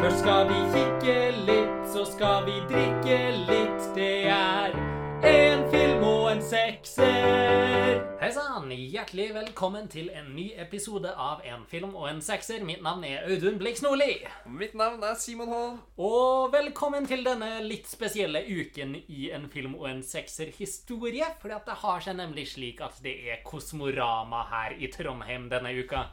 Først 0.00 0.22
skal 0.22 0.46
vi 0.48 0.58
kikke 0.72 1.14
litt, 1.44 1.80
så 1.92 2.06
skal 2.08 2.46
vi 2.46 2.54
drikke 2.70 3.16
litt. 3.50 3.88
Det 3.92 4.30
er 4.32 4.72
en 5.28 5.64
film 5.68 6.04
og 6.08 6.22
en 6.30 6.38
sekser. 6.40 7.98
Hei 8.22 8.30
sann! 8.32 8.72
Hjertelig 8.72 9.26
velkommen 9.34 9.90
til 9.92 10.08
en 10.16 10.30
ny 10.32 10.46
episode 10.56 11.12
av 11.12 11.42
En 11.44 11.66
film 11.68 11.92
og 11.92 12.06
en 12.08 12.22
sekser. 12.24 12.64
Mitt 12.64 12.80
navn 12.80 13.04
er 13.04 13.26
Audun 13.28 13.58
Blix 13.60 13.82
Nordli. 13.84 14.22
Mitt 14.48 14.72
navn 14.72 15.04
er 15.04 15.18
Simon 15.20 15.52
Holm. 15.52 15.76
Og 16.00 16.48
velkommen 16.54 17.04
til 17.10 17.20
denne 17.26 17.58
litt 17.66 17.90
spesielle 17.90 18.40
uken 18.48 18.96
i 19.04 19.28
En 19.36 19.50
film 19.52 19.74
og 19.82 19.90
en 19.90 20.00
sekser-historie. 20.00 21.28
For 21.44 21.52
det 21.52 21.76
har 21.84 22.00
seg 22.00 22.16
nemlig 22.22 22.48
slik 22.54 22.80
at 22.80 23.04
det 23.04 23.18
er 23.28 23.44
Kosmorama 23.44 24.46
her 24.48 24.78
i 24.80 24.88
Trondheim 24.96 25.50
denne 25.52 25.76
uka. 25.76 26.06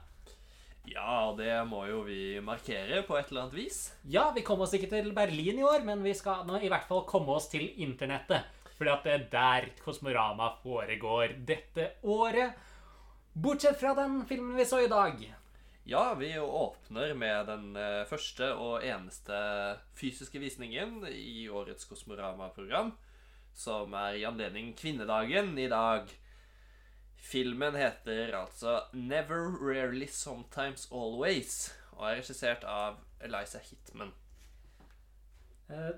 Ja, 0.88 1.34
det 1.38 1.52
må 1.68 1.82
jo 1.90 2.04
vi 2.08 2.38
markere 2.44 3.02
på 3.08 3.18
et 3.20 3.32
eller 3.32 3.48
annet 3.48 3.58
vis. 3.58 3.80
Ja, 4.08 4.30
vi 4.36 4.44
kommer 4.48 4.68
oss 4.68 4.76
ikke 4.78 4.90
til 4.92 5.12
Berlin 5.16 5.60
i 5.60 5.66
år, 5.68 5.84
men 5.88 6.04
vi 6.06 6.14
skal 6.16 6.46
nå 6.48 6.62
i 6.64 6.70
hvert 6.72 6.88
fall 6.88 7.04
komme 7.10 7.36
oss 7.36 7.50
til 7.52 7.68
internettet. 7.84 8.48
Fordi 8.78 8.94
at 8.94 9.04
det 9.08 9.14
er 9.16 9.26
der 9.32 9.68
Kosmorama 9.82 10.52
foregår 10.62 11.34
dette 11.50 11.90
året. 12.08 12.56
Bortsett 13.34 13.80
fra 13.82 13.92
den 13.98 14.22
filmen 14.30 14.56
vi 14.58 14.66
så 14.66 14.80
i 14.86 14.92
dag. 14.92 15.20
Ja, 15.88 16.14
vi 16.20 16.34
åpner 16.40 17.14
med 17.16 17.48
den 17.48 17.68
eh, 17.80 18.06
første 18.10 18.50
og 18.60 18.84
eneste 18.84 19.38
fysiske 19.96 20.40
visningen 20.42 21.04
i 21.08 21.48
årets 21.48 21.88
Kosmorama-program, 21.88 22.92
som 23.56 23.94
er 23.96 24.18
i 24.20 24.26
anledning 24.28 24.74
kvinnedagen 24.76 25.54
i 25.58 25.70
dag. 25.72 26.12
Filmen 27.28 27.76
heter 27.76 28.32
altså 28.38 28.82
Never 28.94 29.50
Rarely 29.60 30.08
Sometimes 30.08 30.88
Always 30.92 31.74
og 31.98 32.06
er 32.08 32.20
regissert 32.22 32.64
av 32.64 33.02
Eliza 33.20 33.60
Hitman. 33.60 34.14
Eh, 35.68 35.98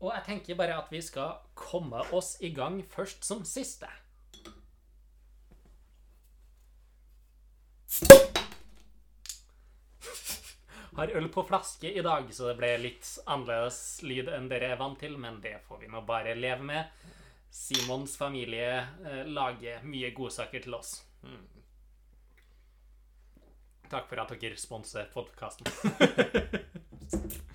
og 0.00 0.12
jeg 0.14 0.24
tenker 0.28 0.56
bare 0.56 0.78
at 0.78 0.88
vi 0.92 1.02
skal 1.04 1.42
komme 1.58 2.00
oss 2.16 2.38
i 2.40 2.54
gang 2.56 2.78
først 2.94 3.26
som 3.26 3.42
siste. 3.44 3.90
Har 10.94 11.10
øl 11.18 11.28
på 11.34 11.42
flaske 11.42 11.90
i 11.90 12.02
dag, 12.06 12.28
så 12.32 12.48
det 12.48 12.56
ble 12.62 12.70
litt 12.78 13.08
annerledes 13.26 13.82
lyd 14.06 14.30
enn 14.30 14.48
dere 14.48 14.72
er 14.72 14.80
vant 14.80 15.00
til, 15.02 15.18
men 15.18 15.40
det 15.42 15.58
får 15.66 15.82
vi 15.82 15.90
nå 15.90 16.04
bare 16.06 16.36
leve 16.38 16.64
med. 16.64 17.04
Simons 17.54 18.16
familie 18.18 18.78
eh, 19.06 19.26
lager 19.30 19.84
mye 19.86 20.10
godsaker 20.10 20.64
til 20.64 20.74
oss. 20.74 20.96
Takk 23.92 24.08
for 24.10 24.18
at 24.18 24.32
dere 24.42 24.56
sponser 24.58 25.06
podkasten. 25.12 25.68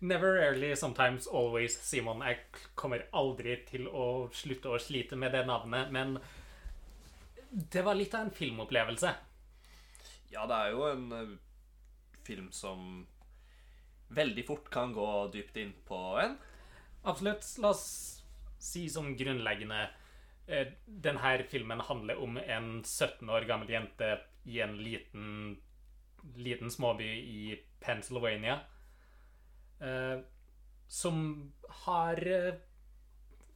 Never 0.00 0.38
early, 0.44 0.76
sometimes 0.76 1.26
always, 1.26 1.74
Simon. 1.82 2.22
Jeg 2.22 2.38
kommer 2.78 3.02
aldri 3.12 3.56
til 3.66 3.88
å 3.90 4.30
slutte 4.32 4.70
å 4.70 4.78
slite 4.78 5.18
med 5.18 5.34
det 5.34 5.42
navnet, 5.50 5.90
men 5.90 6.14
det 7.50 7.82
var 7.82 7.98
litt 7.98 8.14
av 8.14 8.28
en 8.28 8.30
filmopplevelse. 8.30 9.10
Ja, 10.30 10.46
det 10.46 10.54
er 10.54 10.70
jo 10.76 10.86
en 10.86 11.12
eh, 11.18 11.34
film 12.22 12.52
som 12.54 13.08
veldig 14.14 14.46
fort 14.46 14.70
kan 14.70 14.94
gå 14.94 15.10
dypt 15.34 15.58
inn 15.58 15.74
på 15.90 15.98
en. 16.22 16.38
Absolutt. 17.02 17.42
La 17.58 17.74
oss 17.74 18.19
si 18.60 18.84
sånn 18.92 19.14
grunnleggende 19.18 19.80
eh, 20.46 20.74
Denne 20.84 21.36
filmen 21.48 21.82
handler 21.88 22.20
om 22.20 22.38
en 22.40 22.82
17 22.84 23.28
år 23.28 23.46
gammel 23.48 23.72
jente 23.72 24.10
i 24.44 24.60
en 24.64 24.76
liten, 24.80 25.56
liten 26.36 26.70
småby 26.72 27.08
i 27.08 27.56
Pennsylvania. 27.80 28.60
Eh, 29.80 30.20
som 30.90 31.22
har 31.84 32.20
eh, 32.26 32.60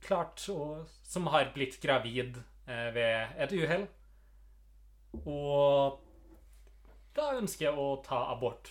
klart 0.05 0.47
å 0.53 0.87
Som 1.03 1.29
har 1.33 1.53
blitt 1.55 1.81
gravid 1.83 2.41
ved 2.65 3.35
et 3.45 3.53
uhell. 3.53 3.83
Og 5.29 5.99
da 7.15 7.35
ønsker 7.37 7.77
å 7.77 7.99
ta 8.05 8.23
abort. 8.33 8.71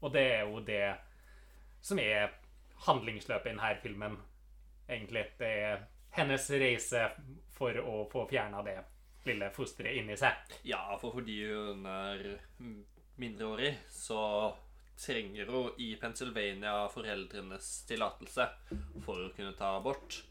Og 0.00 0.12
det 0.14 0.22
er 0.36 0.44
jo 0.46 0.60
det 0.64 0.84
som 1.84 1.98
er 1.98 2.30
handlingsløpet 2.86 3.50
i 3.50 3.54
denne 3.54 3.72
filmen, 3.82 4.16
egentlig. 4.90 5.26
Det 5.38 5.50
er 5.64 5.84
hennes 6.16 6.48
reise 6.50 7.04
for 7.54 7.76
å 7.82 8.04
få 8.10 8.26
fjerna 8.30 8.62
det 8.66 8.78
lille 9.28 9.50
fosteret 9.54 10.00
inni 10.00 10.16
seg. 10.18 10.56
Ja, 10.68 10.82
for 11.00 11.14
fordi 11.18 11.42
hun 11.50 11.86
er 11.86 12.24
mindreårig, 13.20 13.74
så 13.92 14.22
trenger 15.00 15.48
hun 15.48 15.78
i 15.80 15.94
Pennsylvania 16.00 16.88
foreldrenes 16.92 17.70
tillatelse 17.88 18.48
for 19.04 19.28
å 19.28 19.32
kunne 19.36 19.56
ta 19.56 19.76
abort. 19.78 20.22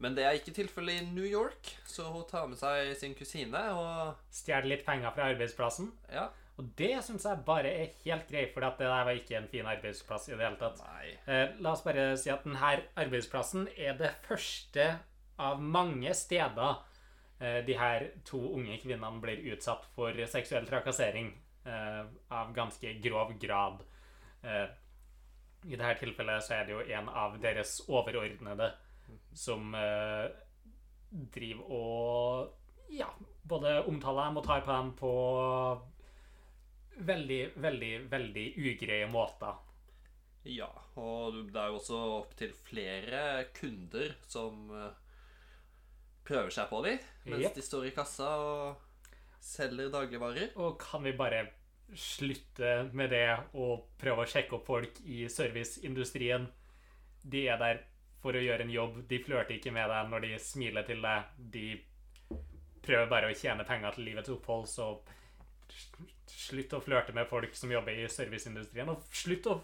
Men 0.00 0.16
det 0.16 0.24
er 0.24 0.38
ikke 0.38 0.54
tilfellet 0.56 1.02
i 1.02 1.08
New 1.12 1.26
York, 1.28 1.74
så 1.84 2.06
hun 2.08 2.24
tar 2.28 2.46
med 2.48 2.56
seg 2.60 2.94
sin 2.96 3.16
kusine 3.16 3.60
og 3.76 4.20
Stjeler 4.32 4.70
litt 4.72 4.86
penger 4.86 5.12
fra 5.12 5.28
arbeidsplassen. 5.28 5.90
Ja. 6.12 6.30
Og 6.60 6.66
det 6.76 6.92
syns 7.06 7.24
jeg 7.24 7.40
bare 7.46 7.70
er 7.72 7.92
helt 8.02 8.26
greit, 8.28 8.50
for 8.52 8.60
det 8.60 8.84
der 8.84 9.06
var 9.08 9.16
ikke 9.16 9.38
en 9.38 9.48
fin 9.48 9.68
arbeidsplass 9.70 10.28
i 10.28 10.34
det 10.34 10.44
hele 10.44 10.58
tatt. 10.60 10.82
Eh, 11.24 11.54
la 11.64 11.72
oss 11.72 11.84
bare 11.86 12.10
si 12.20 12.28
at 12.28 12.44
denne 12.44 12.72
arbeidsplassen 13.00 13.64
er 13.78 13.94
det 13.96 14.10
første 14.26 14.90
av 15.40 15.62
mange 15.64 16.12
steder 16.12 16.82
eh, 17.40 17.62
de 17.64 17.76
her 17.80 18.10
to 18.28 18.42
unge 18.58 18.76
kvinnene 18.82 19.22
blir 19.22 19.40
utsatt 19.54 19.86
for 19.94 20.20
seksuell 20.28 20.68
trakassering 20.68 21.30
eh, 21.64 22.02
av 22.28 22.52
ganske 22.52 22.92
grov 23.00 23.32
grad. 23.40 23.80
Eh, 24.44 24.66
I 25.64 25.78
dette 25.80 25.96
tilfellet 26.02 26.44
så 26.44 26.58
er 26.58 26.68
det 26.68 26.76
jo 26.76 26.84
en 26.98 27.08
av 27.08 27.40
deres 27.40 27.78
overordnede 27.88 28.68
som 29.32 29.72
eh, 29.80 30.28
driver 31.08 31.72
og 31.72 32.92
ja, 32.92 33.08
både 33.48 33.78
omtaler 33.88 34.28
dem 34.28 34.42
og 34.42 34.44
tar 34.44 34.60
på 34.66 34.76
dem 34.76 34.92
på 34.98 35.14
veldig, 37.06 37.40
veldig, 37.60 37.92
veldig 38.10 38.46
ugreie 38.58 39.08
måter. 39.10 39.58
Ja, 40.48 40.70
og 40.96 41.36
det 41.52 41.60
er 41.60 41.68
jo 41.68 41.78
også 41.80 41.98
opptil 42.22 42.52
flere 42.64 43.22
kunder 43.56 44.14
som 44.24 44.70
eh, 44.72 44.94
prøver 46.24 46.52
seg 46.54 46.70
på 46.70 46.80
de 46.86 46.94
mens 47.26 47.44
yep. 47.44 47.56
de 47.58 47.64
står 47.64 47.90
i 47.90 47.94
kassa 47.96 48.30
og 48.40 49.10
selger 49.44 49.92
dagligvarer. 49.92 50.54
Og 50.60 50.78
kan 50.80 51.04
vi 51.04 51.12
bare 51.16 51.44
slutte 51.96 52.88
med 52.96 53.12
det 53.12 53.26
og 53.58 53.90
prøve 54.00 54.24
å 54.24 54.30
sjekke 54.30 54.56
opp 54.56 54.66
folk 54.68 55.00
i 55.04 55.26
serviceindustrien? 55.32 56.48
De 57.20 57.44
er 57.50 57.60
der 57.60 57.84
for 58.20 58.36
å 58.36 58.42
gjøre 58.42 58.64
en 58.64 58.72
jobb. 58.72 59.00
De 59.08 59.20
flørter 59.24 59.58
ikke 59.58 59.72
med 59.76 59.88
deg 59.92 60.10
når 60.12 60.26
de 60.26 60.34
smiler 60.40 60.86
til 60.88 61.04
deg. 61.04 61.32
De 61.52 61.66
prøver 62.84 63.08
bare 63.10 63.30
å 63.30 63.36
tjene 63.36 63.66
penger 63.68 63.96
til 63.96 64.08
livets 64.08 64.32
opphold, 64.32 64.68
så 64.68 64.92
slutt 66.30 66.72
å 66.76 66.80
flørte 66.82 67.12
med 67.14 67.28
folk 67.30 67.54
som 67.58 67.70
jobber 67.72 67.92
i 67.98 68.08
serviceindustrien. 68.10 68.88
Og 68.92 69.02
slutt 69.14 69.46
å 69.50 69.60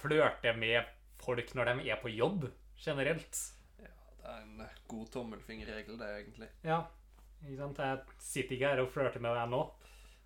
flørte 0.00 0.54
med 0.56 0.84
folk 1.20 1.54
når 1.54 1.74
de 1.74 1.90
er 1.90 2.00
på 2.00 2.12
jobb, 2.14 2.46
generelt. 2.80 3.40
Ja, 3.80 3.90
det 4.22 4.30
er 4.30 4.40
en 4.46 4.62
god 4.88 5.10
tommelfingerregel, 5.12 5.98
det, 6.00 6.08
egentlig. 6.22 6.48
Ja, 6.64 6.82
ikke 7.44 7.58
sant? 7.60 7.78
Jeg 7.78 8.22
sitter 8.30 8.56
ikke 8.56 8.70
her 8.72 8.80
og 8.84 8.92
flørter 8.94 9.20
med 9.20 9.36
deg 9.36 9.50
nå. 9.52 9.62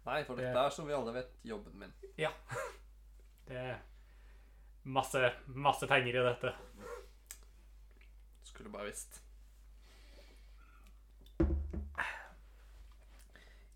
Nei, 0.04 0.20
for 0.24 0.36
Det- 0.36 0.44
dette 0.44 0.60
er, 0.66 0.70
som 0.70 0.86
vi 0.86 0.92
alle 0.92 1.12
vet, 1.12 1.30
jobben 1.44 1.78
min. 1.78 1.92
Ja. 2.18 2.30
Det 3.48 3.56
er 3.56 3.78
masse, 4.84 5.32
masse 5.46 5.86
penger 5.88 6.14
i 6.20 6.24
dette. 6.28 6.52
Skulle 8.44 8.70
bare 8.70 8.90
visst. 8.90 9.20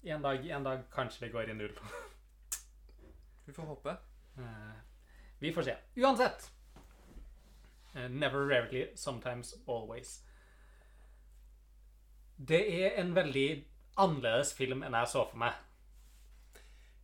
En 0.03 0.23
dag, 0.23 0.47
en 0.51 0.65
dag 0.65 0.83
kanskje 0.95 1.27
det 1.27 1.33
går 1.35 1.51
i 1.51 1.55
null. 1.59 1.75
Vi 3.47 3.53
får 3.53 3.63
håpe. 3.73 3.97
Eh, 4.39 4.77
Vi 5.39 5.53
får 5.53 5.63
se. 5.63 5.77
Uansett. 5.97 6.51
eh, 7.95 8.09
Never 8.09 8.47
rarely, 8.49 8.87
sometimes 8.97 9.55
always. 9.67 10.25
Det 12.37 12.61
er 12.85 13.01
en 13.01 13.15
veldig 13.17 13.65
annerledes 13.99 14.53
film 14.55 14.83
enn 14.87 14.95
jeg 14.95 15.09
så 15.11 15.25
for 15.31 15.39
meg. 15.43 15.55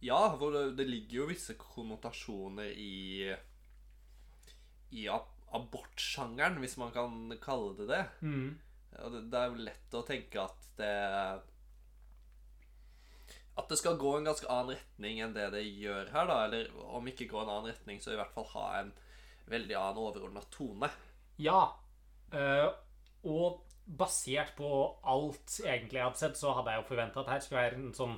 Ja, 0.05 0.37
for 0.39 0.53
det, 0.55 0.77
det 0.79 0.87
ligger 0.87 1.23
jo 1.23 1.27
visse 1.31 1.55
konnotasjoner 1.59 2.71
i 2.77 3.35
I 4.95 5.09
ab 5.09 5.31
abortsjangeren, 5.55 6.57
hvis 6.59 6.77
man 6.79 6.91
kan 6.93 7.39
kalle 7.43 7.77
det 7.79 7.87
det. 7.89 8.03
Ja, 8.95 9.09
det, 9.09 9.21
det 9.31 9.39
er 9.41 9.51
jo 9.53 9.65
lett 9.69 9.95
å 9.95 10.01
tenke 10.07 10.43
at 10.43 10.65
det 10.79 10.95
At 13.57 13.69
det 13.71 13.79
skal 13.79 13.99
gå 14.01 14.17
en 14.17 14.27
ganske 14.27 14.49
annen 14.51 14.75
retning 14.75 15.21
enn 15.23 15.35
det 15.37 15.51
det 15.55 15.63
gjør 15.63 16.11
her, 16.11 16.27
da. 16.31 16.39
Eller 16.49 16.71
om 16.97 17.07
ikke 17.07 17.29
gå 17.31 17.39
en 17.41 17.53
annen 17.53 17.71
retning, 17.71 18.01
så 18.03 18.15
i 18.15 18.19
hvert 18.19 18.35
fall 18.35 18.49
ha 18.55 18.65
en 18.81 18.91
veldig 19.51 19.77
annen 19.79 20.03
overordna 20.03 20.43
tone. 20.55 20.91
Ja. 21.39 21.61
eh, 22.33 22.67
og 23.25 23.63
basert 23.85 24.55
på 24.57 24.69
alt 25.05 25.59
egentlig 25.65 25.99
jeg 25.99 26.07
hadde 26.07 26.21
sett, 26.21 26.39
så 26.41 26.55
hadde 26.57 26.73
jeg 26.73 26.83
jo 26.83 26.89
forventa 26.89 27.21
at 27.21 27.33
her 27.35 27.43
skulle 27.45 27.63
være 27.63 27.81
en 27.81 27.97
sånn 27.97 28.15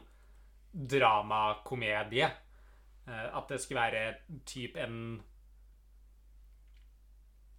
dramakomedie. 0.73 2.29
Eh, 3.07 3.29
at 3.39 3.49
det 3.51 3.61
skulle 3.63 3.87
være 3.87 4.41
typ 4.49 4.77
en 4.81 5.23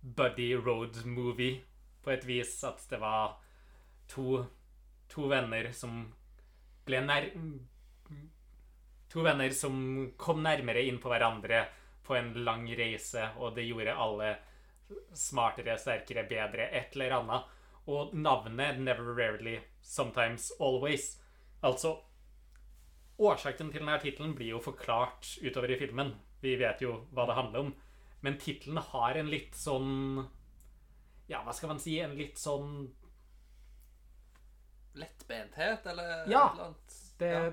buddy 0.02 0.54
road 0.56 1.06
movie, 1.06 1.62
på 2.04 2.14
et 2.16 2.28
vis. 2.28 2.64
At 2.64 2.84
det 2.90 3.00
var 3.04 3.38
to, 4.10 4.46
to 5.12 5.28
venner 5.28 5.72
som 5.76 6.08
ble 6.88 7.02
nær... 7.06 7.30
To 9.08 9.24
venner 9.24 9.54
som 9.56 9.78
kom 10.20 10.42
nærmere 10.44 10.82
inn 10.84 10.98
på 11.00 11.10
hverandre 11.12 11.62
på 12.04 12.16
en 12.18 12.34
lang 12.44 12.66
reise, 12.76 13.30
og 13.40 13.56
det 13.56 13.64
gjorde 13.68 13.96
alle 13.96 14.34
smartere, 15.16 15.78
sterkere, 15.80 16.26
bedre, 16.28 16.68
et 16.76 16.96
eller 16.96 17.16
annet. 17.22 17.54
Og 17.88 18.12
navnet 18.16 18.80
'Never 18.80 19.16
Rarely, 19.16 19.60
Sometimes 19.82 20.52
Always' 20.60 21.22
Altså 21.64 21.96
Årsaken 23.18 23.72
til 23.72 23.82
denne 23.82 23.98
tittelen 23.98 24.36
blir 24.38 24.52
jo 24.54 24.60
forklart 24.62 25.38
utover 25.42 25.72
i 25.74 25.80
filmen. 25.80 26.12
Vi 26.42 26.54
vet 26.60 26.84
jo 26.84 27.08
hva 27.12 27.26
det 27.26 27.38
handler 27.38 27.60
om. 27.60 27.72
Men 28.22 28.38
tittelen 28.38 28.78
har 28.78 29.18
en 29.18 29.32
litt 29.32 29.56
sånn 29.58 30.28
Ja, 31.28 31.42
hva 31.44 31.54
skal 31.54 31.74
man 31.74 31.82
si? 31.82 31.98
En 32.00 32.16
litt 32.16 32.38
sånn 32.38 32.92
Lettbenthet, 34.98 35.86
eller 35.86 36.30
Ja, 36.32 36.52
eller 36.54 36.64
annet? 36.66 36.98
Det, 37.18 37.32
Ja. 37.32 37.52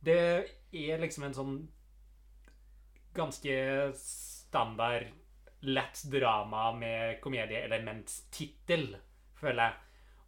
det 0.00 0.18
er 0.72 0.98
liksom 0.98 1.24
en 1.24 1.34
sånn 1.34 1.68
ganske 3.14 3.92
standard 3.96 5.06
lett 5.64 6.02
drama 6.10 6.72
med 6.72 7.20
komedieelement-tittel, 7.24 8.96
føler 9.38 9.62
jeg. 9.62 9.74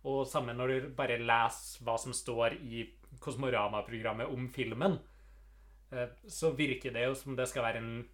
Og 0.06 0.26
samme 0.30 0.54
når 0.54 0.68
du 0.68 0.88
bare 0.96 1.18
leser 1.18 1.84
hva 1.84 1.96
som 1.98 2.14
står 2.14 2.54
i 2.62 2.86
Kosmorama-programmet 3.20 4.30
om 4.30 4.48
filmen, 4.52 4.98
eh, 5.92 6.08
så 6.28 6.52
virker 6.56 6.92
det 6.94 7.06
jo 7.08 7.14
som 7.14 7.36
det 7.36 7.48
skal 7.50 7.66
være 7.66 7.82
en 7.82 8.08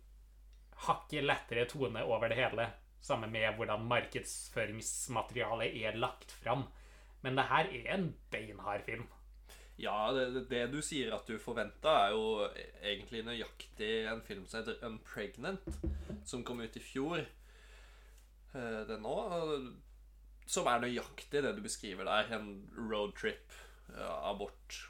hakket 0.86 1.24
lettere 1.24 1.66
tone 1.68 2.02
over 2.04 2.28
det 2.32 2.36
hele. 2.40 2.68
Sammen 3.02 3.32
med 3.34 3.56
hvordan 3.58 3.84
markedsføringsmaterialet 3.90 5.74
er 5.84 5.98
lagt 5.98 6.30
fram. 6.32 6.64
Men 7.22 7.36
det 7.38 7.44
her 7.50 7.68
er 7.70 7.94
en 7.94 8.08
beinhard 8.30 8.84
film. 8.86 9.06
Ja, 9.78 10.12
det, 10.14 10.44
det 10.50 10.66
du 10.72 10.80
sier 10.84 11.14
at 11.16 11.26
du 11.26 11.38
forventa, 11.42 11.94
er 12.06 12.10
jo 12.14 12.48
egentlig 12.82 13.22
nøyaktig 13.26 13.92
en 14.10 14.20
film 14.22 14.44
som 14.46 14.60
heter 14.60 14.78
'Unpregnant', 14.82 15.78
som 16.28 16.44
kom 16.44 16.60
ut 16.60 16.76
i 16.76 16.82
fjor. 16.82 17.24
Eh, 18.54 18.82
Den 18.88 19.02
nå. 19.02 19.16
Som 20.46 20.66
er 20.66 20.80
nøyaktig 20.82 21.42
det 21.42 21.54
du 21.56 21.62
beskriver 21.62 22.04
der. 22.04 22.34
En 22.38 22.68
roadtrip, 22.76 23.52
abort 23.96 24.88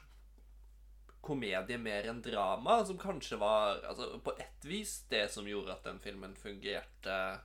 Komedie 1.23 1.77
mer 1.79 2.03
enn 2.11 2.21
drama, 2.21 2.81
som 2.85 2.97
kanskje 2.99 3.37
var 3.39 3.79
altså, 3.87 4.19
på 4.19 4.33
ett 4.43 4.65
vis 4.67 5.05
det 5.09 5.29
som 5.31 5.45
gjorde 5.47 5.71
at 5.71 5.85
den 5.87 5.99
filmen 6.03 6.33
fungerte 6.35 7.39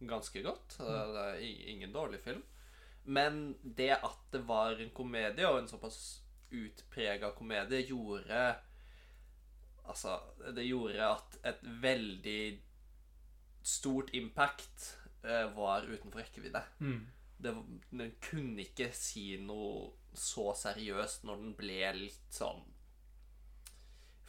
ganske 0.00 0.42
godt. 0.44 0.76
Eh, 0.80 1.12
Det 1.14 1.22
er 1.24 1.70
ingen 1.72 1.92
dårlig 1.92 2.20
film. 2.20 2.42
Men 3.04 3.56
det 3.62 3.96
at 3.98 4.20
det 4.32 4.42
var 4.46 4.78
en 4.80 4.92
komedie, 4.94 5.46
og 5.48 5.58
en 5.58 5.70
såpass 5.70 6.22
utprega 6.52 7.32
komedie, 7.36 7.86
gjorde 7.88 8.42
Altså, 9.82 10.20
det 10.54 10.62
gjorde 10.62 11.08
at 11.08 11.38
et 11.42 11.64
veldig 11.82 12.60
stort 13.66 14.12
impact 14.14 14.84
eh, 15.24 15.48
var 15.56 15.82
utenfor 15.82 16.20
rekkevidde. 16.22 16.62
Mm. 16.78 17.00
Det, 17.42 17.54
den 17.90 18.12
kunne 18.22 18.62
ikke 18.62 18.92
si 18.94 19.40
noe 19.42 19.90
så 20.14 20.52
seriøst 20.54 21.26
når 21.26 21.40
den 21.40 21.56
ble 21.58 21.80
litt 21.96 22.30
sånn 22.30 22.62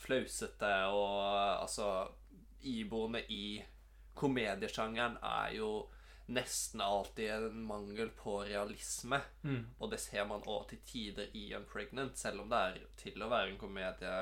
flausete 0.04 0.72
og 0.92 1.62
altså 1.62 1.90
Iboende 2.64 3.20
i 3.28 3.60
komediesjangeren 4.16 5.18
er 5.20 5.56
jo 5.58 5.70
nesten 6.33 6.81
alltid 6.81 7.31
en 7.35 7.62
mangel 7.68 8.09
på 8.18 8.39
realisme. 8.47 9.21
Mm. 9.44 9.62
Og 9.80 9.91
det 9.91 10.01
ser 10.03 10.27
man 10.30 10.44
òg 10.50 10.68
til 10.71 10.81
tider 10.88 11.31
i 11.38 11.51
Unpregnant, 11.57 12.18
selv 12.19 12.44
om 12.44 12.51
det 12.51 12.59
er 12.59 12.81
til 13.00 13.24
å 13.24 13.30
være 13.31 13.53
en 13.53 13.62
komedie 13.62 14.18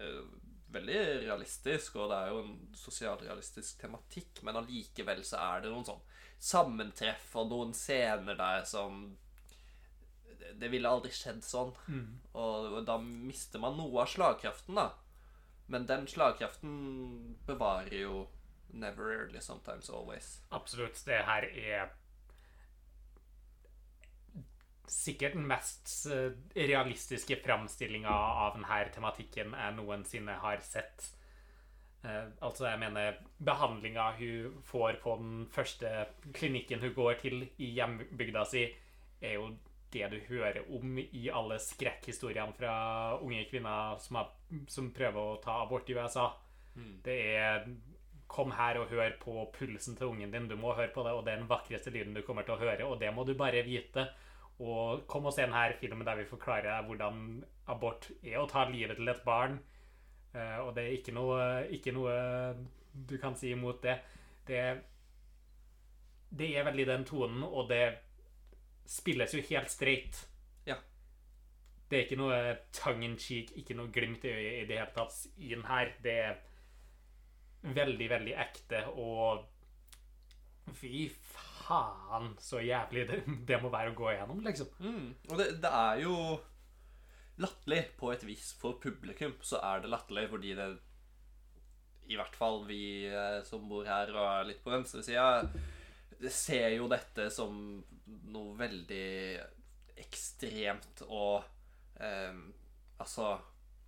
uh, 0.00 0.30
veldig 0.70 1.00
realistisk, 1.24 1.96
og 1.98 2.10
det 2.12 2.18
er 2.18 2.30
jo 2.30 2.42
en 2.44 2.54
sosialrealistisk 2.78 3.80
tematikk, 3.82 4.42
men 4.46 4.60
allikevel 4.60 5.24
så 5.26 5.40
er 5.42 5.64
det 5.64 5.72
noen 5.72 5.88
sånn 5.88 6.04
sammentreff 6.40 7.34
og 7.36 7.50
noen 7.50 7.74
scener 7.76 8.38
der 8.38 8.64
som 8.68 9.02
Det, 10.40 10.68
ville 10.72 10.88
aldri 10.88 11.12
skjedd 11.14 11.44
sånn. 11.44 11.70
Mm. 11.86 12.06
Og 12.40 12.80
da 12.88 12.96
mister 12.98 13.60
man 13.62 13.76
noe 13.78 14.02
av 14.02 14.08
slagkraften, 14.10 14.78
da. 14.78 14.88
Men 15.70 15.84
den 15.86 16.08
slagkraften 16.10 17.36
bevarer 17.46 17.94
jo 18.00 18.14
Never 18.72 19.12
early, 19.12 19.40
Sometimes 19.40 19.90
Always. 19.90 20.40
Absolutt. 20.50 21.02
Det 21.06 21.22
her 21.26 21.46
er 21.50 21.88
sikkert 24.90 25.36
den 25.38 25.46
mest 25.46 25.92
eh, 26.10 26.32
realistiske 26.56 27.38
framstillinga 27.44 28.10
av 28.10 28.56
denne 28.56 28.82
tematikken 28.94 29.54
jeg 29.54 29.76
noensinne 29.76 30.34
har 30.42 30.62
sett. 30.66 31.06
Eh, 32.02 32.26
altså, 32.40 32.66
jeg 32.66 32.80
mener 32.82 33.20
Behandlinga 33.38 34.10
hun 34.18 34.60
får 34.66 35.00
på 35.02 35.16
den 35.20 35.46
første 35.52 36.06
klinikken 36.34 36.82
hun 36.82 36.94
går 36.96 37.20
til 37.22 37.44
i 37.58 37.72
hjembygda 37.78 38.44
si, 38.50 38.66
er 39.20 39.36
jo 39.38 39.52
det 39.92 40.06
du 40.12 40.18
hører 40.28 40.62
om 40.70 40.98
i 40.98 41.28
alle 41.34 41.58
skrekkhistoriene 41.58 42.54
fra 42.54 42.74
unge 43.18 43.42
kvinner 43.50 43.98
som, 43.98 44.20
har, 44.20 44.30
som 44.70 44.92
prøver 44.94 45.20
å 45.20 45.40
ta 45.42 45.60
abort 45.64 45.90
i 45.90 45.96
USA. 45.98 46.30
Det 47.04 47.16
er 47.34 47.64
Kom 48.30 48.52
her 48.54 48.78
og 48.78 48.92
hør 48.92 49.16
på 49.20 49.44
pulsen 49.56 49.96
til 49.98 50.12
ungen 50.12 50.30
din. 50.30 50.48
Du 50.48 50.56
må 50.56 50.74
høre 50.78 50.92
på 50.94 51.02
det, 51.06 51.12
og 51.16 51.24
det 51.26 51.34
er 51.34 51.40
den 51.42 51.50
vakreste 51.50 51.90
lyden 51.90 52.14
du 52.14 52.22
kommer 52.26 52.46
til 52.46 52.54
å 52.54 52.60
høre, 52.60 52.86
og 52.86 53.00
det 53.00 53.10
må 53.14 53.24
du 53.26 53.34
bare 53.38 53.64
vite. 53.66 54.06
Og 54.60 55.06
kom 55.08 55.26
og 55.26 55.34
se 55.34 55.46
denne 55.46 55.64
filmen 55.80 56.06
der 56.06 56.20
vi 56.20 56.28
forklarer 56.28 56.68
deg 56.68 56.88
hvordan 56.90 57.20
abort 57.72 58.10
er 58.20 58.38
å 58.38 58.48
ta 58.50 58.66
livet 58.68 59.00
til 59.00 59.08
et 59.08 59.22
barn. 59.24 59.56
Eh, 60.34 60.58
og 60.62 60.74
det 60.76 60.84
er 60.84 60.98
ikke 60.98 61.14
noe, 61.16 61.40
ikke 61.74 61.94
noe 61.96 62.14
du 62.92 63.16
kan 63.18 63.36
si 63.38 63.54
imot 63.54 63.82
det. 63.82 63.96
Det, 64.46 64.62
det 66.38 66.50
er 66.58 66.68
veldig 66.68 66.86
den 66.86 67.06
tonen, 67.08 67.42
og 67.46 67.70
det 67.70 67.84
spilles 68.90 69.34
jo 69.34 69.42
helt 69.48 69.72
streit. 69.72 70.20
Ja. 70.66 70.76
Det 71.88 71.98
er 71.98 72.06
ikke 72.06 72.20
noe 72.20 72.38
tongue 72.76 73.06
in 73.06 73.18
cheek, 73.18 73.54
ikke 73.56 73.76
noe 73.78 73.92
glimt 73.94 74.26
i 74.26 74.34
øyet 74.34 74.62
i 74.62 74.68
det 74.68 74.78
hele 74.78 74.92
tatt 74.94 75.16
i 75.38 75.54
den 75.54 75.66
her. 75.70 75.94
Det 76.02 76.16
er 76.26 76.38
veldig, 77.62 78.10
veldig 78.10 78.36
ekte, 78.40 78.84
og 78.98 79.46
fy 80.76 81.08
faen 81.10 82.32
så 82.42 82.60
jævlig 82.62 83.06
det, 83.08 83.18
det 83.48 83.58
må 83.62 83.70
være 83.72 83.92
å 83.92 83.98
gå 83.98 84.12
igjennom, 84.12 84.40
liksom. 84.46 84.70
Mm. 84.82 85.10
Og 85.30 85.36
det, 85.40 85.50
det 85.62 85.72
er 85.80 86.04
jo 86.04 86.14
latterlig 87.40 87.82
på 87.98 88.12
et 88.12 88.24
vis. 88.28 88.52
For 88.60 88.80
publikum 88.82 89.36
så 89.46 89.60
er 89.64 89.82
det 89.82 89.92
latterlig 89.92 90.28
fordi 90.32 90.54
det 90.58 90.70
I 92.10 92.18
hvert 92.18 92.36
fall 92.36 92.64
vi 92.68 92.82
eh, 93.06 93.40
som 93.46 93.68
bor 93.70 93.86
her 93.88 94.10
og 94.16 94.24
er 94.24 94.48
litt 94.50 94.64
på 94.64 94.72
venstresida, 94.72 95.46
ser 96.28 96.74
jo 96.74 96.88
dette 96.90 97.30
som 97.32 97.54
noe 98.30 98.56
veldig 98.58 99.06
ekstremt 100.00 101.04
og 101.08 101.44
eh, 102.00 102.34
Altså 103.00 103.30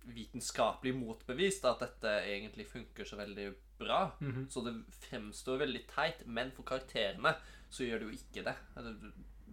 vitenskapelig 0.09 0.95
motbevist 0.97 1.67
at 1.69 1.83
dette 1.83 2.13
egentlig 2.25 2.65
funker 2.65 3.05
så 3.05 3.19
veldig 3.19 3.43
bra. 3.79 4.11
Mhm. 4.19 4.47
Så 4.49 4.63
det 4.65 4.73
fremstår 5.07 5.63
veldig 5.65 5.83
teit, 5.91 6.25
men 6.25 6.51
for 6.55 6.67
karakterene 6.67 7.35
så 7.69 7.87
gjør 7.87 8.03
det 8.03 8.09
jo 8.09 8.17
ikke 8.19 8.45
det. 8.47 8.55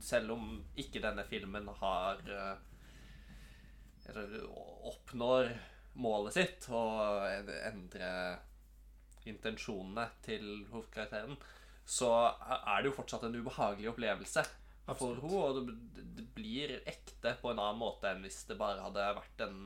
Selv 0.00 0.34
om 0.36 0.52
ikke 0.80 1.02
denne 1.02 1.24
filmen 1.28 1.68
har 1.80 2.20
eh, 2.24 2.56
Eller 4.10 4.40
oppnår 4.90 5.50
målet 6.00 6.34
sitt 6.34 6.66
og 6.72 7.26
endrer 7.28 8.40
intensjonene 9.28 10.06
til 10.24 10.64
hovedkarakteren, 10.70 11.36
så 11.84 12.10
er 12.40 12.80
det 12.80 12.90
jo 12.90 12.96
fortsatt 12.96 13.26
en 13.26 13.36
ubehagelig 13.36 13.90
opplevelse 13.92 14.44
for 14.96 15.20
hun 15.20 15.30
henne. 15.30 15.44
Og 15.44 15.68
det, 15.68 16.04
det 16.16 16.26
blir 16.34 16.76
ekte 16.88 17.34
på 17.42 17.52
en 17.52 17.60
annen 17.60 17.80
måte 17.80 18.10
enn 18.10 18.24
hvis 18.24 18.42
det 18.48 18.58
bare 18.60 18.84
hadde 18.84 19.06
vært 19.20 19.44
en, 19.46 19.60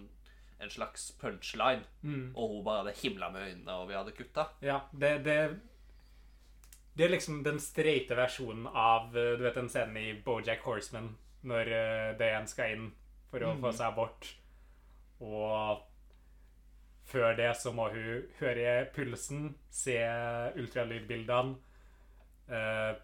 en 0.65 0.71
slags 0.73 1.11
punchline, 1.21 1.85
Mm. 2.03 2.33
og 2.37 2.49
hun 2.49 2.65
bare 2.65 2.83
hadde 2.85 2.97
himla 3.03 3.31
med 3.31 3.49
øynene, 3.49 3.73
og 3.73 3.89
vi 3.89 3.95
hadde 3.95 4.13
kutta. 4.17 4.49
Ja, 4.63 4.81
det, 4.93 5.25
det 5.25 5.39
Det 6.97 7.05
er 7.05 7.11
liksom 7.11 7.43
den 7.45 7.59
streite 7.59 8.15
versjonen 8.17 8.67
av 8.71 9.17
eh, 9.17 9.33
Du 9.39 9.43
vet 9.43 9.55
den 9.59 9.69
scenen 9.69 9.97
i 9.97 10.13
Bojack 10.25 10.61
Horseman 10.63 11.17
når 11.43 11.67
uh, 11.69 12.19
Diane 12.19 12.47
skal 12.49 12.71
inn 12.73 12.93
for 13.31 13.43
å 13.45 13.51
få 13.61 13.73
seg 13.75 13.87
abort. 13.91 14.29
Og 15.21 15.83
før 17.05 17.35
det 17.37 17.51
så 17.61 17.73
må 17.75 17.89
hun 17.93 18.23
høre 18.39 18.87
pulsen, 18.95 19.51
se 19.71 19.99
ultralydbildene 20.57 21.57
eh, 22.49 22.95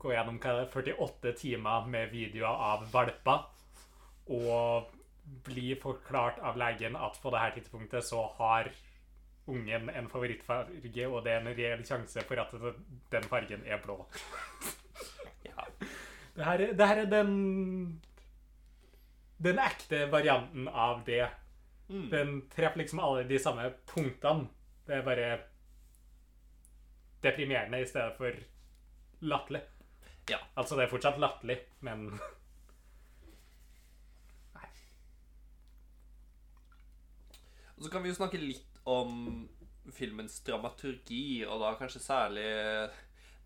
Gå 0.00 0.12
gjennom 0.14 0.38
hva 0.40 0.54
er 0.62 0.70
48 0.72 1.32
timer 1.36 1.88
med 1.92 2.12
videoer 2.12 2.62
av 2.70 2.86
valper. 2.92 3.42
Og 4.32 4.86
blir 5.46 5.76
forklart 5.82 6.38
av 6.44 6.56
legen 6.60 6.96
at 6.96 7.18
på 7.22 7.30
det 7.30 7.40
her 7.42 7.50
tidspunktet 7.56 8.04
så 8.04 8.22
har 8.38 8.70
ungen 9.50 9.88
en 9.90 10.08
favorittfarge, 10.08 11.06
og 11.08 11.24
det 11.24 11.32
er 11.32 11.40
en 11.40 11.54
reell 11.56 11.84
sjanse 11.86 12.22
for 12.28 12.38
at 12.42 12.52
den 13.12 13.26
fargen 13.30 13.64
er 13.66 13.82
blå. 13.84 13.98
Ja. 15.44 15.64
Det 16.36 16.44
her, 16.44 16.60
er- 16.60 16.72
det 16.76 16.86
her 16.86 16.98
er 17.00 17.06
den 17.10 18.00
Den 19.42 19.58
ekte 19.58 20.02
varianten 20.12 20.68
av 20.68 21.00
det. 21.06 21.24
Mm. 21.88 22.10
Den 22.12 22.34
treffer 22.52 22.78
liksom 22.82 23.00
alle 23.00 23.24
de 23.24 23.38
samme 23.40 23.70
punktene. 23.88 24.46
Det 24.86 24.98
er 24.98 25.02
bare 25.06 25.30
deprimerende 27.24 27.80
i 27.82 27.86
stedet 27.88 28.16
for 28.18 28.36
latterlig. 29.20 29.62
Ja. 30.30 30.38
Altså, 30.56 30.76
det 30.76 30.84
er 30.86 30.92
fortsatt 30.92 31.18
latterlig, 31.20 31.58
men 31.80 32.06
Og 37.80 37.86
så 37.86 37.90
kan 37.94 38.02
vi 38.04 38.10
jo 38.12 38.14
snakke 38.18 38.38
litt 38.38 38.80
om 38.84 39.48
filmens 39.96 40.40
dramaturgi, 40.44 41.44
og 41.48 41.62
da 41.62 41.70
kanskje 41.80 42.02
særlig 42.04 42.44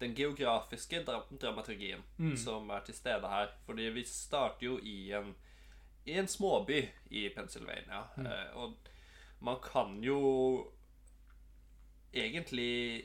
den 0.00 0.14
geografiske 0.18 1.04
dra 1.06 1.20
dramaturgien 1.30 2.02
Mm. 2.18 2.36
som 2.36 2.70
er 2.70 2.80
til 2.84 2.94
stede 2.98 3.28
her. 3.30 3.52
Fordi 3.66 3.86
vi 3.94 4.02
starter 4.04 4.66
jo 4.66 4.78
i 4.82 5.12
en, 5.14 5.34
i 6.06 6.12
en 6.18 6.26
småby 6.28 6.80
i 7.10 7.28
Pennsylvania. 7.36 8.02
Eh, 8.18 8.56
og 8.56 8.74
man 9.40 9.60
kan 9.62 10.02
jo 10.02 10.66
egentlig 12.14 13.04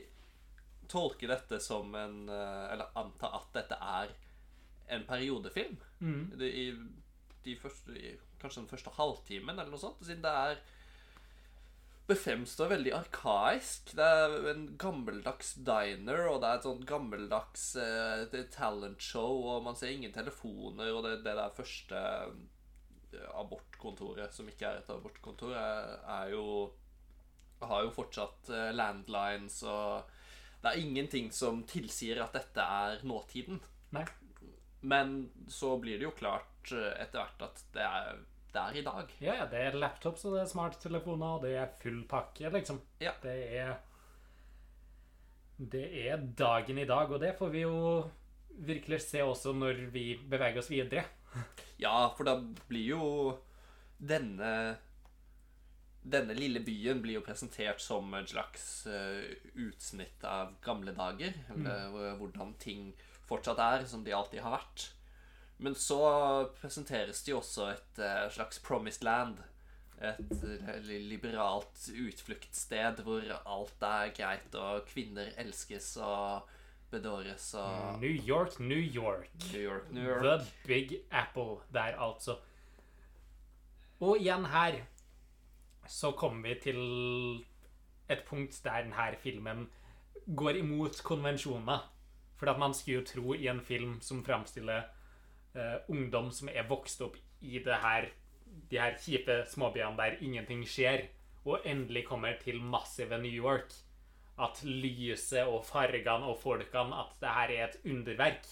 tolke 0.90 1.28
dette 1.30 1.60
som 1.62 1.94
en 1.94 2.28
eh, 2.28 2.72
Eller 2.72 2.90
anta 2.98 3.30
at 3.38 3.52
dette 3.54 3.78
er 3.80 4.12
en 4.90 5.04
periodefilm. 5.06 5.76
mm. 6.00 6.40
I, 6.42 6.72
de 7.44 7.54
første, 7.56 7.94
kanskje 8.40 8.60
den 8.60 8.68
første 8.68 8.90
halvtimen 8.98 9.54
eller 9.58 9.70
noe 9.72 9.80
sånt, 9.80 10.02
siden 10.04 10.20
det 10.26 10.30
er 10.30 10.58
det 12.10 12.18
fremstår 12.20 12.70
veldig 12.74 12.92
arkaisk. 12.96 13.92
Det 13.96 14.04
er 14.04 14.48
en 14.52 14.64
gammeldags 14.80 15.54
diner, 15.66 16.26
og 16.30 16.40
det 16.42 16.48
er 16.50 16.58
et 16.58 16.66
sånt 16.66 16.86
gammeldags 16.88 17.66
uh, 17.80 18.40
talentshow, 18.54 19.44
og 19.54 19.66
man 19.66 19.78
ser 19.78 19.94
ingen 19.94 20.14
telefoner, 20.14 20.92
og 20.92 21.04
det, 21.06 21.20
det 21.24 21.36
der 21.38 21.56
første 21.56 22.00
eh, 22.00 23.26
abortkontoret, 23.38 24.34
som 24.34 24.48
ikke 24.50 24.68
er 24.68 24.80
et 24.80 24.92
abortkontor, 24.92 25.54
er, 25.56 25.98
er 26.20 26.36
jo 26.36 26.46
Har 27.60 27.82
jo 27.84 27.90
fortsatt 27.92 28.48
eh, 28.56 28.70
landlines, 28.72 29.62
og 29.68 30.08
det 30.62 30.70
er 30.70 30.80
ingenting 30.80 31.28
som 31.32 31.62
tilsier 31.68 32.22
at 32.24 32.32
dette 32.36 32.64
er 32.64 33.04
nåtiden. 33.04 33.60
Nei. 33.92 34.06
Men 34.80 35.30
så 35.48 35.74
blir 35.76 35.98
det 36.00 36.06
jo 36.06 36.16
klart 36.16 36.72
etter 36.72 37.20
hvert 37.20 37.44
at 37.44 37.62
det 37.74 37.84
er, 37.84 38.22
det 38.54 38.62
er 38.62 38.78
i 38.80 38.82
dag. 38.86 39.12
Ja, 39.22 39.34
ja, 39.42 39.46
det 39.50 39.60
er 39.62 39.78
laptops, 39.78 40.24
og 40.26 40.34
det 40.34 40.42
er 40.44 40.50
smarttelefoner, 40.50 41.36
og 41.36 41.44
det 41.44 41.54
er 41.58 41.70
full 41.82 42.02
pakke, 42.10 42.50
liksom. 42.50 42.80
Ja. 43.02 43.14
Det 43.22 43.36
er 43.60 43.76
Det 45.60 45.84
er 46.08 46.22
dagen 46.38 46.78
i 46.78 46.88
dag, 46.88 47.10
og 47.10 47.20
det 47.20 47.36
får 47.38 47.50
vi 47.52 47.62
jo 47.66 48.10
virkelig 48.66 49.00
se 49.04 49.22
også 49.22 49.52
når 49.52 49.86
vi 49.92 50.14
beveger 50.28 50.58
oss 50.58 50.70
videre. 50.70 51.04
Ja, 51.80 52.10
for 52.12 52.28
da 52.28 52.34
blir 52.68 52.90
jo 52.90 53.04
denne 53.96 54.76
Denne 56.00 56.34
lille 56.36 56.60
byen 56.64 57.00
blir 57.00 57.18
jo 57.18 57.22
presentert 57.24 57.80
som 57.80 58.08
en 58.16 58.26
slags 58.28 58.86
eh, 58.88 59.36
utsnitt 59.54 60.24
av 60.24 60.54
gamle 60.64 60.92
dager. 60.96 61.36
Mm. 61.52 62.16
hvordan 62.18 62.54
ting 62.58 62.94
fortsatt 63.28 63.60
er 63.60 63.84
som 63.86 64.04
de 64.04 64.14
alltid 64.16 64.40
har 64.40 64.56
vært. 64.56 64.86
Men 65.60 65.74
så 65.76 66.00
presenteres 66.60 67.22
det 67.22 67.34
jo 67.34 67.40
også 67.42 67.66
et 67.74 67.98
eh, 68.00 68.26
slags 68.32 68.60
promised 68.64 69.04
land. 69.04 69.36
Et 70.00 70.44
eh, 70.48 70.78
liberalt 70.88 71.82
utfluktssted 71.92 73.02
hvor 73.04 73.26
alt 73.44 73.84
er 73.84 74.14
greit, 74.16 74.54
og 74.56 74.86
kvinner 74.88 75.34
elskes 75.38 75.92
og 76.00 76.48
bedåres 76.90 77.52
og 77.54 78.00
New 78.00 78.14
York, 78.28 78.56
New 78.60 78.80
York. 78.80 79.28
New 79.52 79.62
York, 79.62 79.90
New 79.92 80.08
York. 80.08 80.24
The 80.24 80.46
Big 80.66 80.96
Apple 81.10 81.60
der, 81.72 82.00
altså. 82.00 82.38
Og 84.00 84.16
igjen 84.18 84.46
her 84.48 84.80
så 85.86 86.10
kommer 86.16 86.48
vi 86.48 86.54
til 86.62 86.80
et 88.08 88.24
punkt 88.26 88.60
der 88.64 88.82
denne 88.82 89.16
filmen 89.20 89.68
går 90.36 90.62
imot 90.62 91.02
konvensjoner. 91.04 91.84
For 92.36 92.48
at 92.48 92.58
man 92.58 92.74
skulle 92.74 93.00
jo 93.00 93.06
tro 93.06 93.34
i 93.34 93.46
en 93.52 93.60
film 93.60 94.00
som 94.00 94.24
framstiller 94.24 94.82
ungdom 95.90 96.30
som 96.30 96.50
er 96.52 96.68
vokst 96.68 97.00
opp 97.02 97.16
i 97.40 97.58
det 97.64 97.78
her, 97.82 98.08
de 98.70 98.78
her 98.78 98.96
kjipe 99.00 99.40
småbyene 99.50 99.98
der 99.98 100.18
ingenting 100.22 100.62
skjer, 100.68 101.08
og 101.44 101.64
endelig 101.66 102.04
kommer 102.08 102.36
til 102.42 102.60
massive 102.62 103.18
New 103.18 103.32
York, 103.32 103.72
at 104.40 104.62
lyset 104.64 105.48
og 105.48 105.64
fargene 105.68 106.28
og 106.30 106.38
folkene 106.40 106.96
At 106.96 107.16
det 107.20 107.34
her 107.36 107.50
er 107.56 107.64
et 107.68 107.80
underverk. 107.84 108.46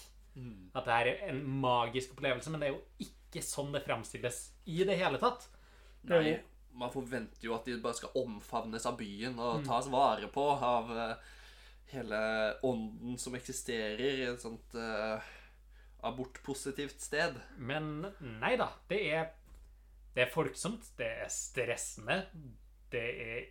At 0.75 0.85
det 0.85 0.93
her 0.93 1.07
er 1.11 1.29
en 1.31 1.41
magisk 1.61 2.13
opplevelse, 2.13 2.51
men 2.51 2.61
det 2.61 2.69
er 2.69 2.75
jo 2.75 3.07
ikke 3.07 3.41
sånn 3.45 3.73
det 3.73 3.83
framstilles 3.85 4.43
i 4.69 4.83
det 4.85 4.97
hele 4.97 5.17
tatt. 5.21 5.47
Nei, 6.09 6.37
man 6.79 6.93
forventer 6.93 7.43
jo 7.43 7.55
at 7.57 7.65
de 7.67 7.79
bare 7.81 7.97
skal 7.97 8.15
omfavnes 8.21 8.85
av 8.87 8.97
byen 8.99 9.39
og 9.41 9.65
tas 9.65 9.89
vare 9.91 10.29
på 10.31 10.45
av 10.53 10.93
eh, 10.93 11.33
hele 11.93 12.21
ånden 12.63 13.17
som 13.19 13.35
eksisterer 13.35 14.21
i 14.21 14.27
et 14.29 14.41
sånt 14.41 14.77
eh, 14.77 15.29
abortpositivt 16.05 17.01
sted. 17.01 17.37
Men 17.57 18.07
nei 18.41 18.55
da. 18.59 18.71
Det 18.89 18.99
er, 19.13 19.29
det 20.15 20.25
er 20.25 20.33
folksomt. 20.33 20.91
Det 20.99 21.09
er 21.25 21.31
stressende. 21.33 22.21
Det 22.91 23.05
er 23.25 23.47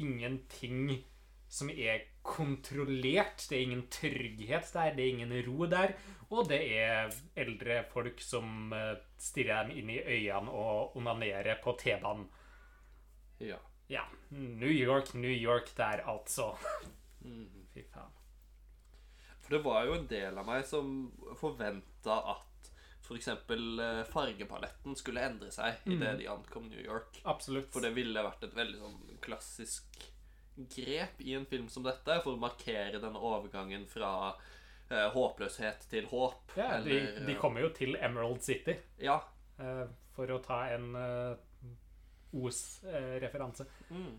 ingenting 0.00 1.00
som 1.50 1.70
er 1.70 2.06
kontrollert. 2.22 3.46
Det 3.50 3.58
er 3.58 3.62
ingen 3.66 3.86
trygghet 3.90 4.70
der. 4.74 4.94
Det 4.94 5.04
er 5.04 5.14
ingen 5.14 5.34
ro 5.48 5.66
der. 5.66 5.96
Og 6.30 6.46
det 6.48 6.60
er 6.78 7.10
eldre 7.36 7.82
folk 7.90 8.22
som 8.22 8.72
eh, 8.76 8.94
stirrer 9.18 9.66
dem 9.66 9.80
inn 9.80 9.90
i 9.96 9.98
øynene 10.04 10.54
og 10.54 10.96
onanerer 11.00 11.58
på 11.64 11.74
T-banen. 11.80 12.28
Ja. 13.40 13.58
Ja. 13.90 14.04
New 14.30 14.70
York, 14.70 15.14
New 15.14 15.34
York 15.34 15.72
der, 15.76 16.04
altså. 16.06 16.52
Fy 17.74 17.82
faen. 17.90 18.19
For 19.50 19.56
det 19.56 19.64
var 19.64 19.86
jo 19.88 19.94
en 19.98 20.06
del 20.06 20.36
av 20.38 20.46
meg 20.46 20.62
som 20.62 20.90
forventa 21.40 22.20
at 22.36 22.68
f.eks. 23.02 23.32
fargepaletten 24.12 24.94
skulle 24.94 25.24
endre 25.26 25.50
seg 25.50 25.80
idet 25.90 26.12
de 26.20 26.28
ankom 26.30 26.68
New 26.70 26.78
York. 26.78 27.18
Absolutt. 27.26 27.66
For 27.74 27.82
det 27.82 27.90
ville 27.96 28.22
vært 28.22 28.46
et 28.46 28.54
veldig 28.54 28.78
sånn 28.78 29.18
klassisk 29.24 30.06
grep 30.54 31.18
i 31.26 31.34
en 31.34 31.48
film 31.50 31.66
som 31.66 31.82
dette, 31.82 32.20
for 32.22 32.36
å 32.36 32.38
markere 32.38 33.02
den 33.02 33.18
overgangen 33.18 33.88
fra 33.90 34.12
eh, 34.86 35.08
håpløshet 35.16 35.88
til 35.90 36.06
håp. 36.12 36.54
ja, 36.54 36.76
de, 36.84 37.00
eller, 37.00 37.20
de 37.26 37.38
kommer 37.42 37.66
jo 37.66 37.74
til 37.74 37.98
Emerald 37.98 38.46
City. 38.46 38.78
Ja. 39.02 39.18
Eh, 39.58 39.86
for 40.14 40.30
å 40.30 40.38
ta 40.46 40.62
en 40.76 40.92
uh, 40.94 41.34
Os-referanse. 42.38 43.66
Mm. 43.90 44.14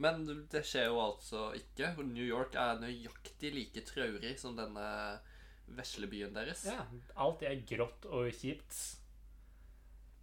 Men 0.00 0.22
det 0.50 0.62
skjer 0.64 0.86
jo 0.88 1.00
altså 1.02 1.50
ikke. 1.58 1.90
New 2.08 2.24
York 2.24 2.54
er 2.56 2.78
nøyaktig 2.80 3.50
like 3.52 3.82
traurig 3.84 4.38
som 4.40 4.56
denne 4.56 4.86
veslebyen 5.76 6.32
deres. 6.34 6.64
ja, 6.66 6.86
alt 7.20 7.42
er 7.46 7.60
grått 7.68 8.06
og 8.08 8.30
kjipt. 8.34 8.78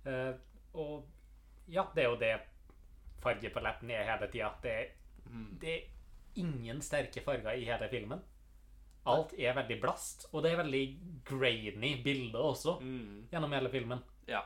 Uh, 0.07 0.33
og 0.73 1.05
ja, 1.71 1.83
det 1.95 2.03
er 2.03 2.09
jo 2.09 2.17
det 2.21 2.33
fargepaletten 3.23 3.91
er 3.91 4.07
hele 4.11 4.31
tida. 4.31 4.53
Det, 4.63 4.77
Mm. 5.27 5.57
det 5.59 5.71
er 5.73 5.87
ingen 6.39 6.77
sterke 6.81 7.19
farger 7.25 7.57
i 7.59 7.65
hele 7.67 7.89
filmen. 7.91 8.21
Alt 9.05 9.33
er 9.39 9.53
veldig 9.55 9.81
blast, 9.81 10.25
og 10.33 10.43
det 10.43 10.51
er 10.53 10.61
veldig 10.63 10.83
grainy 11.25 12.01
bilde 12.03 12.39
også 12.39 12.77
Mm. 12.81 13.27
gjennom 13.31 13.51
hele 13.51 13.69
filmen. 13.69 13.99
Ja. 14.27 14.41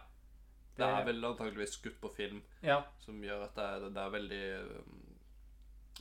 Det 0.77 0.85
er 0.87 1.05
vel 1.05 1.23
antageligvis 1.25 1.73
skutt 1.77 1.99
på 2.01 2.09
film, 2.15 2.41
Ja, 2.63 2.81
som 2.99 3.21
gjør 3.21 3.43
at 3.43 3.55
det 3.55 3.63
er, 3.63 3.89
det 3.89 3.97
er 3.97 4.09
veldig 4.09 4.77
um, 4.79 5.00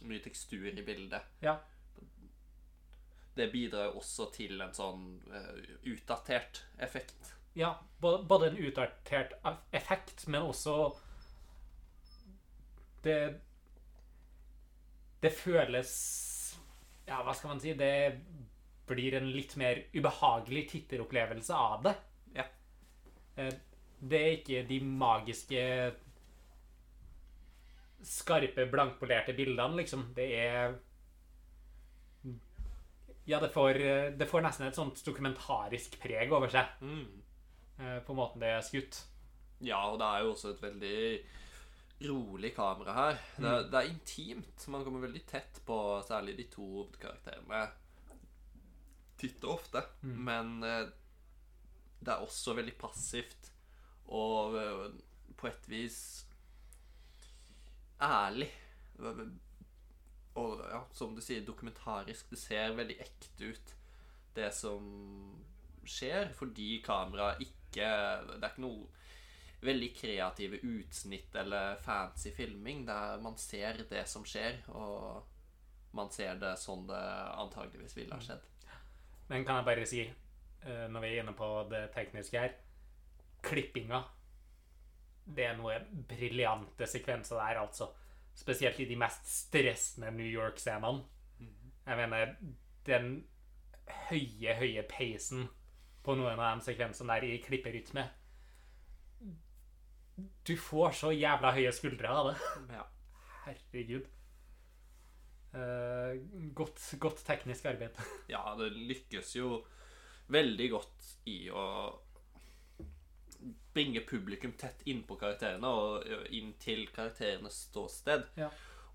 mye 0.09 0.23
tekstur 0.25 0.67
i 0.71 0.83
bildet. 0.83 1.23
ja. 1.41 1.59
Det 3.37 3.47
bidrar 3.53 3.85
jo 3.87 4.01
også 4.01 4.27
til 4.35 4.61
en 4.61 4.73
sånn 4.75 5.05
eh, 5.33 5.61
utdatert 5.93 6.65
effekt. 6.83 7.31
Ja, 7.55 7.71
både 8.03 8.49
en 8.51 8.59
utdatert 8.59 9.33
effekt, 9.73 10.27
men 10.29 10.43
også 10.43 10.75
Det 13.03 13.41
Det 15.23 15.33
føles 15.33 15.93
Ja, 17.07 17.23
hva 17.23 17.33
skal 17.35 17.55
man 17.55 17.61
si? 17.63 17.73
Det 17.75 18.21
blir 18.91 19.15
en 19.15 19.31
litt 19.31 19.55
mer 19.57 19.85
ubehagelig 19.95 20.69
titteropplevelse 20.73 21.55
av 21.55 21.83
det. 21.87 21.95
Ja. 22.35 22.45
Eh, 23.37 23.55
Det 24.03 24.21
er 24.21 24.37
ikke 24.39 24.63
de 24.69 24.81
magiske 24.81 25.63
Skarpe, 28.07 28.65
blankpolerte 28.73 29.35
bildene, 29.37 29.77
liksom. 29.83 30.07
Det 30.17 30.29
er 30.39 30.79
Ja, 33.29 33.39
det 33.41 33.51
får, 33.55 33.77
det 34.19 34.27
får 34.31 34.43
nesten 34.43 34.67
et 34.67 34.75
sånt 34.79 35.03
dokumentarisk 35.07 35.99
preg 36.03 36.33
over 36.35 36.49
seg 36.51 36.67
Mm. 36.83 37.23
eh, 37.79 37.99
på 38.07 38.15
måten 38.17 38.41
det 38.41 38.49
er 38.49 38.65
skutt. 38.65 39.03
Ja, 39.61 39.83
og 39.93 39.99
det 40.01 40.07
er 40.09 40.25
jo 40.25 40.33
også 40.33 40.55
et 40.55 40.63
veldig 40.63 41.21
rolig 42.09 42.55
kamera 42.57 42.95
her. 42.97 43.19
Det, 43.37 43.45
er, 43.47 43.63
det 43.71 43.75
er 43.83 43.91
intimt. 43.93 44.65
Man 44.73 44.85
kommer 44.85 45.05
veldig 45.05 45.23
tett 45.29 45.61
på 45.69 45.77
særlig 46.09 46.37
de 46.39 46.45
to 46.51 46.65
hovedkarakterene. 46.65 47.61
Titt 49.21 49.45
og 49.45 49.59
ofte. 49.59 49.83
Men 50.03 50.63
eh, 50.65 50.89
det 52.01 52.09
er 52.15 52.25
også 52.25 52.57
veldig 52.57 52.75
passivt 52.81 53.51
og 54.09 54.57
eh, 54.57 54.87
på 55.37 55.47
et 55.47 55.69
vis 55.69 56.01
ærlig. 58.03 58.51
Og 60.41 60.63
ja, 60.71 60.81
som 60.95 61.15
du 61.17 61.23
sier, 61.25 61.45
dokumentarisk. 61.47 62.31
Det 62.31 62.39
ser 62.39 62.77
veldig 62.79 62.97
ekte 63.03 63.53
ut, 63.53 63.75
det 64.37 64.51
som 64.55 64.85
skjer, 65.89 66.31
fordi 66.37 66.83
kameraet 66.85 67.41
ikke 67.43 67.57
Det 67.73 68.43
er 68.45 68.51
ikke 68.51 68.63
noe 68.63 68.89
veldig 69.61 69.89
kreative 69.95 70.61
utsnitt 70.65 71.35
eller 71.37 71.77
fancy 71.85 72.33
filming. 72.35 72.87
Det 72.87 72.95
er, 72.95 73.21
man 73.23 73.37
ser 73.39 73.83
det 73.91 74.07
som 74.09 74.25
skjer, 74.25 74.63
og 74.73 75.27
man 75.97 76.11
ser 76.15 76.39
det 76.41 76.55
sånn 76.61 76.87
det 76.89 77.03
antageligvis 77.43 77.97
ville 77.99 78.17
ha 78.17 78.25
skjedd. 78.25 78.47
Men 79.31 79.45
kan 79.47 79.61
jeg 79.61 79.69
bare 79.69 79.87
si, 79.87 80.01
eh, 80.07 80.87
når 80.91 81.05
vi 81.05 81.11
er 81.11 81.23
inne 81.23 81.37
på 81.39 81.51
det 81.71 81.85
tekniske 81.95 82.41
her 82.41 82.57
Klippinga. 83.45 84.03
Det 85.37 85.47
er 85.47 85.57
noe 85.59 85.77
briljante 86.11 86.89
sekvenser 86.91 87.41
der, 87.41 87.63
altså. 87.63 87.91
Spesielt 88.37 88.79
i 88.81 88.89
de 88.89 88.97
mest 88.99 89.27
stressende 89.29 90.11
New 90.15 90.27
York-scenene. 90.27 91.05
Jeg 91.87 91.99
mener, 91.99 92.35
den 92.87 93.11
høye, 94.11 94.55
høye 94.59 94.85
peisen 94.89 95.49
på 96.05 96.15
noen 96.17 96.39
av 96.39 96.59
de 96.59 96.69
sekvensene 96.71 97.17
der 97.17 97.27
i 97.27 97.41
klipperytme 97.45 98.07
Du 100.47 100.55
får 100.61 100.95
så 101.01 101.11
jævla 101.15 101.53
høye 101.57 101.73
skuldre 101.75 102.13
av 102.13 102.31
det. 102.31 102.39
Ja. 102.77 102.87
Herregud. 103.47 104.09
Eh, 105.57 106.21
godt, 106.55 106.79
godt 107.03 107.25
teknisk 107.27 107.67
arbeid. 107.67 107.97
ja, 108.35 108.43
det 108.59 108.71
lykkes 108.77 109.35
jo 109.39 109.63
veldig 110.31 110.69
godt 110.71 111.09
i 111.31 111.39
å 111.51 111.65
bringe 113.75 114.03
publikum 114.07 114.53
tett 114.59 114.83
innpå 114.91 115.17
karakterene 115.21 115.71
og 115.71 116.31
inn 116.35 116.53
til 116.63 116.87
karakterenes 116.95 117.67
ståsted. 117.69 118.27
Ja. 118.41 118.51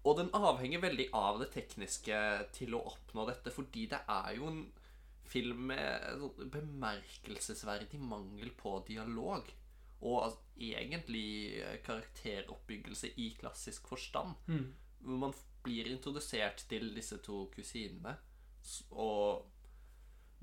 Og 0.05 0.19
den 0.19 0.29
avhenger 0.37 0.83
veldig 0.83 1.07
av 1.17 1.39
det 1.41 1.49
tekniske 1.55 2.17
til 2.53 2.75
å 2.77 2.83
oppnå 2.91 3.25
dette, 3.29 3.53
fordi 3.53 3.87
det 3.89 4.03
er 4.11 4.35
jo 4.37 4.49
en 4.51 4.65
film 5.25 5.71
med 5.71 6.19
sånn 6.21 6.51
bemerkelsesverdig 6.53 7.99
mangel 8.03 8.51
på 8.59 8.77
dialog. 8.87 9.47
Og 10.05 10.19
altså, 10.27 10.41
egentlig 10.61 11.63
karakteroppbyggelse 11.87 13.15
i 13.23 13.31
klassisk 13.39 13.89
forstand. 13.89 14.37
Hvor 14.45 15.19
man 15.25 15.33
blir 15.65 15.89
introdusert 15.89 16.67
til 16.69 16.91
disse 16.93 17.17
to 17.25 17.47
kusinene, 17.55 18.13
og 18.91 19.45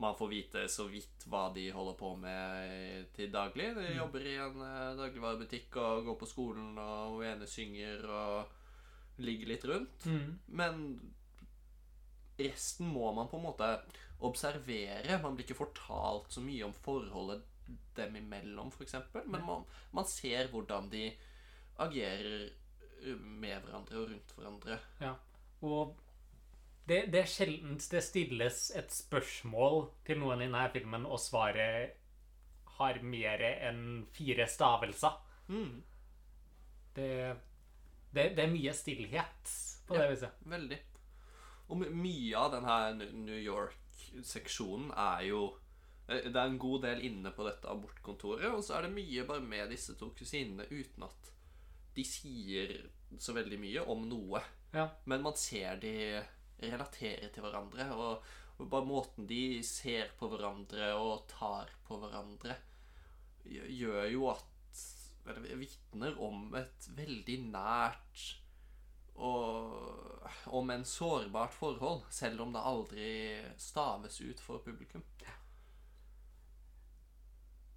man 0.01 0.17
får 0.17 0.29
vite 0.29 0.65
så 0.73 0.87
vidt 0.91 1.27
hva 1.31 1.47
de 1.55 1.67
holder 1.75 1.97
på 1.99 2.15
med 2.19 3.11
til 3.17 3.33
daglig. 3.33 3.73
De 3.77 3.89
jobber 3.97 4.27
i 4.27 4.37
en 4.41 4.63
eh, 4.67 4.95
dagligvarebutikk 4.99 5.77
og 5.83 6.07
går 6.09 6.19
på 6.23 6.31
skolen, 6.31 6.79
og 6.81 7.17
hun 7.17 7.27
ene 7.29 7.49
synger 7.51 8.07
og 8.09 9.23
ligger 9.23 9.53
litt 9.53 9.67
rundt. 9.69 10.07
Men 10.49 10.87
resten 12.41 12.89
må 12.89 13.13
man 13.15 13.29
på 13.31 13.39
en 13.39 13.47
måte 13.47 13.69
observere. 14.25 15.21
Man 15.23 15.37
blir 15.37 15.47
ikke 15.47 15.61
fortalt 15.61 16.33
så 16.33 16.43
mye 16.45 16.65
om 16.67 16.75
forholdet 16.85 17.45
dem 17.97 18.17
imellom, 18.17 18.73
f.eks. 18.73 18.97
Men 19.27 19.45
man, 19.45 19.67
man 19.93 20.09
ser 20.09 20.49
hvordan 20.53 20.89
de 20.93 21.11
agerer 21.83 22.51
med 23.19 23.65
hverandre 23.65 23.99
og 23.99 24.11
rundt 24.13 24.35
hverandre. 24.37 24.79
Ja. 25.03 25.13
Og 25.67 25.97
det, 26.89 27.07
det 27.13 27.21
er 27.23 27.31
sjelden 27.31 27.77
det 27.79 28.03
stilles 28.03 28.71
et 28.77 28.91
spørsmål 28.93 29.85
til 30.07 30.19
noen 30.19 30.41
i 30.43 30.49
denne 30.49 30.65
filmen, 30.75 31.07
og 31.07 31.21
svaret 31.23 31.99
har 32.79 32.99
mer 33.07 33.43
enn 33.69 34.07
fire 34.17 34.47
stavelser. 34.51 35.19
Mm, 35.49 35.83
Det, 36.95 37.37
det, 38.13 38.25
det 38.37 38.43
er 38.45 38.51
mye 38.53 38.73
stillhet 38.77 39.53
på 39.89 39.95
det 39.97 40.03
Ja. 40.05 40.11
viset. 40.11 40.33
veldig. 40.45 40.79
Og 41.69 41.79
my- 41.81 41.89
mye 41.89 42.37
av 42.37 42.51
denne 42.53 43.13
New 43.25 43.39
York-seksjonen 43.39 44.91
er 44.97 45.23
jo 45.29 45.57
eh, 46.09 46.25
Det 46.27 46.37
er 46.37 46.45
en 46.51 46.59
god 46.59 46.83
del 46.83 47.01
inne 47.07 47.31
på 47.33 47.45
dette 47.47 47.69
abortkontoret, 47.71 48.51
og 48.53 48.61
så 48.65 48.75
er 48.77 48.83
det 48.83 48.93
mye 48.97 49.25
bare 49.27 49.41
med 49.41 49.71
disse 49.71 49.95
to 49.97 50.11
kusinene 50.11 50.67
uten 50.71 51.05
at 51.07 51.31
de 51.95 52.05
sier 52.05 52.75
så 53.19 53.33
veldig 53.37 53.59
mye 53.61 53.87
om 53.87 54.05
noe. 54.09 54.41
Ja. 54.75 54.89
Men 55.07 55.23
man 55.23 55.37
ser 55.37 55.77
de 55.77 56.23
relatere 56.63 57.31
til 57.33 57.45
hverandre, 57.45 57.89
og, 57.97 58.29
og 58.59 58.71
bare 58.71 58.89
måten 58.89 59.27
de 59.29 59.63
ser 59.67 60.13
på 60.19 60.29
hverandre 60.33 60.93
og 60.99 61.27
tar 61.31 61.73
på 61.87 61.99
hverandre, 62.03 62.57
gjør 63.49 64.07
jo 64.13 64.31
at 64.31 64.49
Eller 65.23 65.55
vitner 65.55 66.17
om 66.19 66.55
et 66.59 66.87
veldig 66.97 67.37
nært 67.53 68.23
og 69.15 70.27
om 70.47 70.71
en 70.71 70.85
sårbart 70.85 71.55
forhold, 71.55 72.03
selv 72.11 72.43
om 72.43 72.53
det 72.53 72.65
aldri 72.65 73.11
staves 73.61 74.21
ut 74.21 74.41
for 74.41 74.65
publikum. 74.65 75.05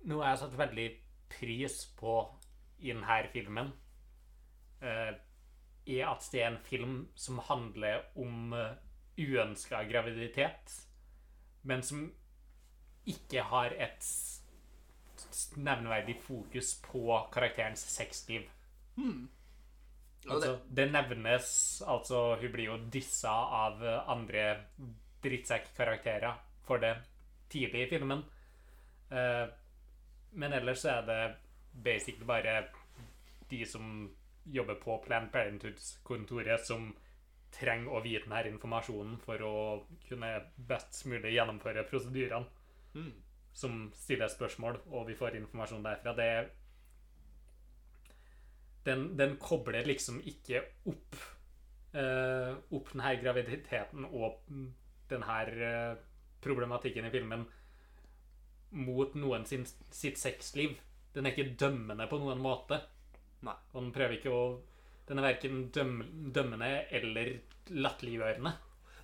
Noe 0.05 0.21
jeg 0.21 0.31
har 0.31 0.41
satt 0.41 0.57
veldig 0.57 0.87
pris 1.35 1.79
på 1.97 2.15
i 2.85 2.91
denne 2.91 3.19
filmen, 3.33 3.71
eh, 4.81 5.13
er 5.85 6.07
at 6.09 6.27
det 6.31 6.41
er 6.41 6.51
en 6.51 6.63
film 6.65 6.95
som 7.15 7.39
handler 7.47 8.07
om 8.17 8.53
uh, 8.53 8.73
uønska 9.17 9.83
graviditet, 9.89 10.73
men 11.63 11.83
som 11.83 12.07
ikke 13.05 13.43
har 13.45 13.75
et 13.77 14.07
nevneverdig 15.57 16.17
fokus 16.21 16.75
på 16.83 17.19
karakterens 17.33 17.79
sexliv. 17.79 18.47
Hmm. 18.95 19.29
Altså, 20.29 20.59
det 20.75 20.91
nevnes 20.91 21.83
Altså, 21.87 22.35
hun 22.41 22.51
blir 22.51 22.65
jo 22.65 22.77
dissa 22.93 23.33
av 23.65 23.83
eh, 23.85 24.09
andre 24.09 24.45
drittsekk-karakterer 25.23 26.39
for 26.65 26.81
det 26.81 26.95
tidlig 27.49 27.85
i 27.85 27.89
filmen. 27.89 28.23
Eh, 29.11 29.45
men 30.31 30.53
ellers 30.53 30.81
så 30.81 30.97
er 30.97 31.05
det 31.09 31.21
basically 31.83 32.25
bare 32.25 32.63
de 33.49 33.65
som 33.69 34.09
jobber 34.45 34.75
på 34.81 34.97
Planned 35.05 35.31
Parenthood-kontoret, 35.33 36.65
som 36.65 36.91
trenger 37.55 37.93
å 37.95 38.01
vite 38.03 38.27
denne 38.27 38.51
informasjonen 38.51 39.17
for 39.23 39.41
å 39.45 39.55
kunne 40.09 40.31
best 40.69 41.05
mulig 41.09 41.35
gjennomføre 41.35 41.85
prosedyrene, 41.89 42.45
mm, 42.95 43.13
som 43.55 43.85
stiller 43.95 44.31
spørsmål, 44.31 44.81
og 44.91 45.07
vi 45.09 45.15
får 45.15 45.39
informasjon 45.39 45.85
derfra. 45.85 46.13
Det 46.17 46.29
den, 48.85 49.17
den 49.17 49.37
kobler 49.41 49.85
liksom 49.85 50.19
ikke 50.29 50.61
opp 50.85 51.15
eh, 51.97 52.51
opp 52.53 52.91
denne 52.93 53.13
graviditeten 53.21 54.05
og 54.11 54.43
denne 55.09 55.37
eh, 55.69 55.95
problematikken 56.45 57.07
i 57.07 57.13
filmen 57.13 57.45
mot 58.75 59.15
noen 59.17 59.45
sin, 59.47 59.65
sitt 59.89 60.19
sexliv. 60.21 60.75
Den 61.15 61.25
er 61.25 61.33
ikke 61.33 61.55
dømmende 61.59 62.07
på 62.11 62.19
noen 62.21 62.41
måte. 62.43 62.81
Nei. 63.45 63.55
Og 63.73 63.81
den 63.83 63.91
prøver 63.95 64.17
ikke 64.19 64.33
å 64.33 64.45
Den 65.07 65.19
er 65.21 65.27
verken 65.27 65.59
døm, 65.69 65.99
dømmende 66.33 66.69
eller 66.97 67.27
latterliggjørende. 67.69 68.51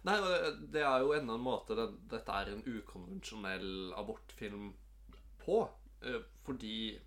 Nei, 0.07 0.15
det- 0.23 0.71
det 0.73 0.81
er 0.81 0.99
jo 1.03 1.11
enda 1.13 1.35
en 1.37 1.43
måte 1.45 1.75
det, 1.77 1.85
dette 2.09 2.29
er 2.39 2.49
en 2.55 2.63
ukonvensjonell 2.65 3.93
abortfilm 4.01 4.71
på. 5.45 5.59
eh, 6.01 6.23
Fordi 6.43 6.99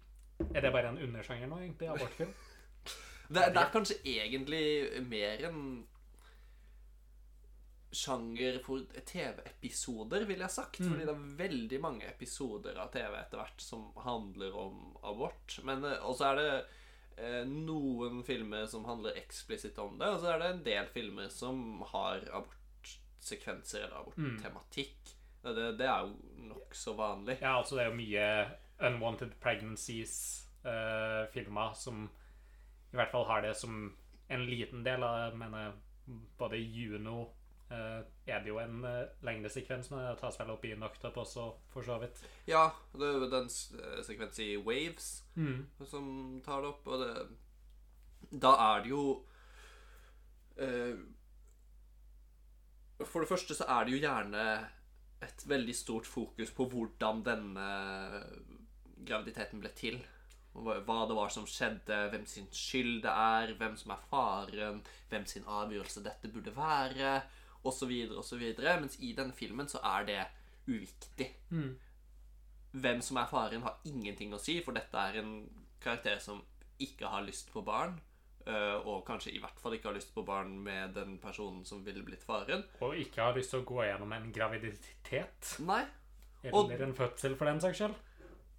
Er 0.54 0.60
det 0.60 0.72
bare 0.72 0.88
en 0.92 0.98
undersjanger 0.98 1.48
nå, 1.50 1.56
egentlig? 1.58 1.88
Abortfilm? 1.90 2.32
det, 3.34 3.42
det 3.54 3.56
er 3.64 3.72
kanskje 3.74 3.98
egentlig 4.04 5.02
mer 5.08 5.44
en 5.48 5.86
sjanger 7.94 8.56
for 8.64 8.82
TV-episoder, 9.06 10.24
ville 10.26 10.42
jeg 10.46 10.50
sagt. 10.54 10.80
Mm. 10.82 10.88
Fordi 10.90 11.04
det 11.06 11.12
er 11.14 11.36
veldig 11.38 11.80
mange 11.84 12.08
episoder 12.10 12.78
av 12.82 12.90
TV 12.94 13.12
etter 13.20 13.38
hvert 13.38 13.62
som 13.62 13.84
handler 14.02 14.56
om 14.58 14.80
abort. 15.06 15.58
Men 15.64 15.84
også 15.84 16.30
er 16.32 16.40
det 16.40 16.48
eh, 16.54 16.80
noen 17.46 18.24
filmer 18.26 18.66
som 18.66 18.84
handler 18.88 19.18
eksplisitt 19.20 19.78
om 19.78 19.98
det, 20.00 20.08
og 20.10 20.20
så 20.22 20.26
er 20.32 20.38
det 20.40 20.48
en 20.50 20.64
del 20.66 20.86
filmer 20.94 21.28
som 21.32 21.56
har 21.92 22.18
abortsekvenser 22.40 23.80
eller 23.86 23.98
aborttematikk. 24.00 25.00
Det, 25.44 25.52
det, 25.54 25.66
det 25.78 25.86
er 25.86 25.98
jo 26.06 26.10
nokså 26.48 26.90
vanlig. 26.98 27.36
Ja, 27.40 27.52
altså 27.60 27.74
det 27.76 27.82
er 27.84 27.90
jo 27.92 28.00
mye 28.00 28.26
Unwanted 28.88 29.32
Pregnancies-filmer 29.44 31.70
som 31.78 31.96
i 32.94 32.96
hvert 32.96 33.12
fall 33.12 33.26
har 33.28 33.42
det 33.42 33.56
som 33.58 33.96
en 34.28 34.46
liten 34.46 34.84
del 34.86 35.02
av 35.02 35.16
det. 35.16 35.24
Jeg 35.30 35.38
mener 35.42 35.72
både 36.38 36.56
Juno, 36.58 37.22
eh, 37.22 37.28
er 38.26 38.40
det 38.44 38.48
jo 38.48 38.58
en 38.62 38.84
uh, 38.84 39.04
lengre 39.26 39.50
sekvens, 39.52 39.90
men 39.90 40.00
det 40.04 40.18
tas 40.20 40.38
vel 40.40 40.52
opp 40.54 40.64
i 40.64 40.74
Knocked 40.74 41.04
også, 41.20 41.46
for 41.72 41.86
så 41.86 41.98
vidt. 42.02 42.22
Ja, 42.48 42.68
det 42.94 43.08
er 43.08 43.18
jo 43.18 43.30
den 43.32 43.50
eh, 43.50 44.00
sekvensen 44.06 44.44
i 44.44 44.56
Waves 44.56 45.22
Mm. 45.36 45.66
som 45.90 46.40
tar 46.44 46.62
det 46.62 46.68
opp, 46.68 46.86
og 46.86 47.00
det 47.00 48.40
Da 48.40 48.52
er 48.74 48.82
det 48.82 48.90
jo 48.90 49.24
eh, 50.56 50.94
For 53.04 53.20
det 53.20 53.28
første 53.28 53.54
så 53.54 53.66
er 53.68 53.84
det 53.84 53.92
jo 53.96 54.02
gjerne 54.04 54.44
et 55.24 55.44
veldig 55.48 55.74
stort 55.74 56.06
fokus 56.06 56.50
på 56.54 56.66
hvordan 56.70 57.22
denne 57.24 57.68
graviditeten 59.04 59.60
ble 59.60 59.70
til. 59.76 59.98
Hva 60.54 60.98
det 61.08 61.16
var 61.16 61.32
som 61.34 61.46
skjedde, 61.50 61.96
hvem 62.12 62.26
sin 62.30 62.46
skyld 62.52 63.02
det 63.02 63.10
er, 63.10 63.54
hvem 63.58 63.74
som 63.76 63.90
er 63.90 64.04
faren, 64.10 64.82
hvem 65.10 65.24
sin 65.26 65.46
avgjørelse 65.50 66.04
dette 66.04 66.30
burde 66.30 66.52
være, 66.54 67.22
osv., 67.64 67.92
osv. 68.18 68.42
Mens 68.80 68.98
i 69.00 69.12
denne 69.16 69.32
filmen 69.32 69.68
så 69.68 69.80
er 69.84 70.04
det 70.08 70.20
uviktig. 70.68 71.30
Mm. 71.50 71.76
Hvem 72.74 73.00
som 73.02 73.16
er 73.20 73.26
faren, 73.30 73.62
har 73.62 73.76
ingenting 73.86 74.32
å 74.34 74.40
si, 74.42 74.58
for 74.64 74.72
dette 74.74 74.98
er 74.98 75.20
en 75.20 75.34
karakter 75.80 76.18
som 76.18 76.42
ikke 76.82 77.06
har 77.06 77.22
lyst 77.22 77.52
på 77.52 77.62
barn. 77.64 78.00
øh, 78.46 78.86
Og 78.86 79.04
kanskje 79.06 79.32
i 79.32 79.38
hvert 79.40 79.58
fall 79.60 79.72
ikke 79.74 79.88
har 79.88 79.94
lyst 79.94 80.14
på 80.14 80.22
barn 80.26 80.58
med 80.64 80.94
den 80.94 81.18
personen 81.18 81.64
som 81.64 81.84
ville 81.86 82.02
blitt 82.04 82.22
faren. 82.22 82.64
Og 82.80 82.96
ikke 82.96 83.22
har 83.22 83.34
lyst 83.36 83.50
til 83.50 83.60
å 83.62 83.64
gå 83.64 83.84
gjennom 83.84 84.12
en 84.12 84.32
graviditet. 84.32 85.54
Nei. 85.60 85.84
Eller 86.42 86.54
Og- 86.54 86.72
en 86.80 86.94
fødsel, 86.94 87.36
for 87.36 87.44
den 87.46 87.60
saks 87.60 87.78
skyld. 87.78 87.94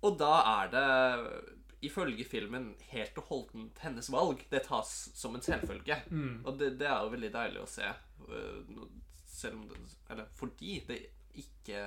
Og 0.01 0.17
da 0.17 0.63
er 0.63 0.67
det, 0.69 1.55
ifølge 1.85 2.25
filmen, 2.27 2.71
helt 2.91 3.17
og 3.21 3.29
holdent 3.29 3.79
hennes 3.83 4.09
valg. 4.13 4.43
Det 4.51 4.63
tas 4.67 4.93
som 5.15 5.35
en 5.35 5.43
selvfølge. 5.45 5.99
Mm. 6.09 6.41
Og 6.45 6.57
det, 6.59 6.73
det 6.79 6.87
er 6.89 7.03
jo 7.03 7.13
veldig 7.13 7.31
deilig 7.35 7.61
å 7.63 7.69
se. 7.69 7.91
øh, 8.29 8.85
Selv 9.35 9.59
om 9.59 9.65
det 9.69 9.79
Eller 10.09 10.29
fordi 10.39 10.79
det 10.87 10.99
ikke 11.35 11.81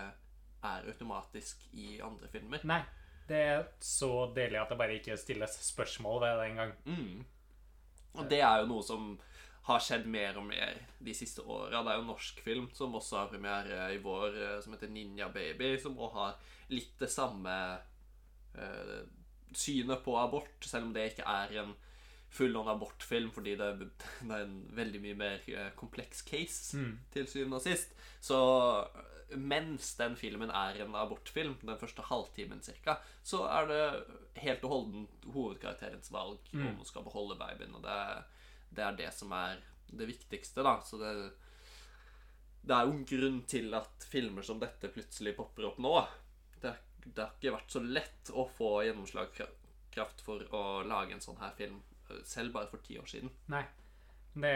er 0.69 0.89
automatisk 0.91 1.63
i 1.73 2.01
andre 2.05 2.29
filmer. 2.29 2.65
Nei. 2.69 2.83
Det 3.29 3.39
er 3.45 3.67
så 3.85 4.11
deilig 4.37 4.61
at 4.61 4.71
det 4.73 4.79
bare 4.81 4.97
ikke 4.97 5.17
stilles 5.21 5.59
spørsmål 5.69 6.23
ved 6.23 6.39
det 6.41 6.47
engang. 6.51 6.73
Mm. 6.85 7.25
Og 8.19 8.31
det 8.31 8.41
er 8.41 8.63
jo 8.63 8.71
noe 8.71 8.85
som 8.85 9.11
har 9.69 9.83
skjedd 9.85 10.07
mer 10.09 10.39
og 10.41 10.47
mer 10.49 10.79
de 11.05 11.15
siste 11.17 11.45
åra. 11.45 11.83
Det 11.85 11.93
er 11.93 11.99
jo 11.99 12.05
en 12.07 12.11
norsk 12.15 12.41
film 12.45 12.71
som 12.75 12.97
også 12.97 13.19
har 13.21 13.33
premiere 13.33 13.91
i 13.93 14.01
vår, 14.01 14.39
eh, 14.41 14.57
som 14.65 14.73
heter 14.75 14.89
Ninja 14.93 15.29
Baby, 15.33 15.75
som 15.83 15.99
også 15.99 16.23
har 16.23 16.55
litt 16.73 16.95
det 17.01 17.11
samme 17.13 17.57
eh, 18.57 18.95
synet 19.57 20.03
på 20.05 20.17
abort, 20.21 20.57
selv 20.67 20.89
om 20.89 20.93
det 20.97 21.11
ikke 21.13 21.27
er 21.29 21.55
en 21.63 21.75
full-on 22.31 22.69
abortfilm, 22.69 23.31
fordi 23.33 23.55
det, 23.57 23.69
det 23.81 24.35
er 24.35 24.43
en 24.45 24.59
veldig 24.77 25.01
mye 25.01 25.15
mer 25.17 25.47
eh, 25.49 25.71
kompleks 25.77 26.21
case 26.29 26.77
Mm. 26.77 26.99
til 27.15 27.27
syvende 27.27 27.57
og 27.57 27.63
sist. 27.65 27.95
Så 28.21 28.37
eh, 28.85 29.37
mens 29.39 29.95
den 29.97 30.17
filmen 30.17 30.51
er 30.51 30.83
en 30.85 30.95
abortfilm, 30.95 31.55
den 31.63 31.79
første 31.81 32.03
halvtimen 32.03 32.61
cirka, 32.63 32.99
så 33.25 33.45
er 33.49 33.67
det 33.69 33.81
helt 34.45 34.65
og 34.65 34.71
holdent 34.75 35.25
hovedkarakterens 35.33 36.13
valg 36.13 36.39
om 36.55 36.77
hun 36.77 36.85
skal 36.85 37.05
beholde 37.09 37.37
babyen. 37.41 37.75
Og 37.75 37.83
det, 37.83 37.99
det 38.77 38.85
er 38.85 38.97
det 38.97 39.11
som 39.17 39.33
er 39.33 39.59
det 39.89 40.07
viktigste, 40.09 40.63
da. 40.63 40.79
Så 40.85 41.01
det, 41.01 41.13
det 42.69 42.77
er 42.77 42.85
jo 42.89 42.93
en 42.93 43.05
grunn 43.09 43.43
til 43.49 43.73
at 43.77 44.05
filmer 44.11 44.43
som 44.45 44.61
dette 44.61 44.91
plutselig 44.93 45.33
popper 45.37 45.71
opp 45.71 45.79
nå. 45.81 45.95
Det, 47.05 47.23
har 47.23 47.33
ikke 47.37 47.55
vært 47.55 47.75
så 47.75 47.83
lett 47.85 48.31
å 48.35 48.45
få 48.59 48.73
gjennomslagskraft 48.87 50.23
for 50.25 50.45
å 50.55 50.63
lage 50.87 51.17
en 51.17 51.25
sånn 51.25 51.41
her 51.43 51.55
film, 51.59 51.81
eh, 52.09 52.23
selv 52.29 52.55
bare 52.57 52.71
for 52.71 52.85
ti 52.85 52.99
år 53.01 53.09
siden. 53.11 53.33
Nei. 53.53 53.65
Det, 54.39 54.55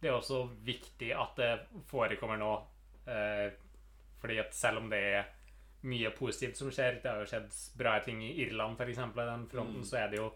det 0.00 0.10
er 0.10 0.16
også 0.16 0.44
viktig 0.64 1.12
at 1.16 1.36
det 1.40 1.52
forekommer 1.90 2.40
nå. 2.40 2.52
Eh, 3.10 3.48
fordi 4.22 4.38
at 4.38 4.54
selv 4.54 4.84
om 4.84 4.90
det 4.90 5.02
er 5.16 5.30
mye 5.90 6.12
positivt 6.14 6.60
som 6.60 6.70
skjer, 6.70 7.00
det 7.02 7.10
har 7.10 7.22
jo 7.22 7.30
skjedd 7.30 7.54
bra 7.78 7.96
ting 8.04 8.22
i 8.22 8.36
Irland 8.44 8.78
f.eks. 8.78 9.00
den 9.16 9.48
fronten, 9.50 9.84
så 9.86 9.98
er 10.04 10.12
det 10.12 10.20
jo 10.20 10.28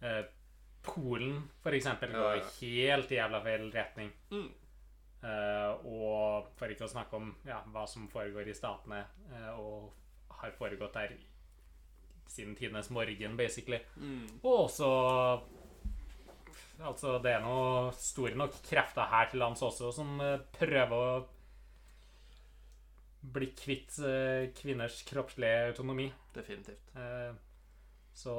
eh, 0.00 0.22
Polen 0.86 1.40
f.eks. 1.64 1.88
går 2.00 2.36
Ja, 2.38 2.44
helt 2.60 3.10
jævla 3.10 3.42
feil 3.42 3.66
retning. 3.74 4.12
Mm. 4.30 4.48
Eh, 5.26 5.86
og 5.90 6.52
for 6.58 6.70
ikke 6.70 6.86
å 6.86 6.92
snakke 6.92 7.18
om 7.18 7.32
ja, 7.48 7.58
hva 7.72 7.86
som 7.90 8.06
foregår 8.12 8.46
i 8.46 8.54
statene, 8.54 9.02
eh, 9.32 9.52
og 9.58 9.90
har 10.40 10.54
foregått 10.58 10.96
der 10.96 11.16
siden 12.30 12.56
tidenes 12.58 12.90
morgen, 12.90 13.36
basically. 13.36 13.80
Mm. 13.96 14.26
Og 14.42 14.66
også 14.66 14.90
Altså, 16.76 17.14
det 17.24 17.30
er 17.32 17.40
noe 17.40 17.88
store 17.96 18.36
nok 18.36 18.58
krefter 18.66 19.08
her 19.08 19.30
til 19.30 19.40
lands 19.40 19.62
også 19.64 19.88
som 19.96 20.18
eh, 20.20 20.42
prøver 20.58 20.92
å 20.92 21.22
bli 23.32 23.48
kvitt 23.56 23.96
eh, 24.04 24.50
kvinners 24.56 25.00
kroppslige 25.08 25.70
autonomi. 25.70 26.10
Definitivt. 26.34 26.92
Eh, 27.00 27.32
så 28.16 28.34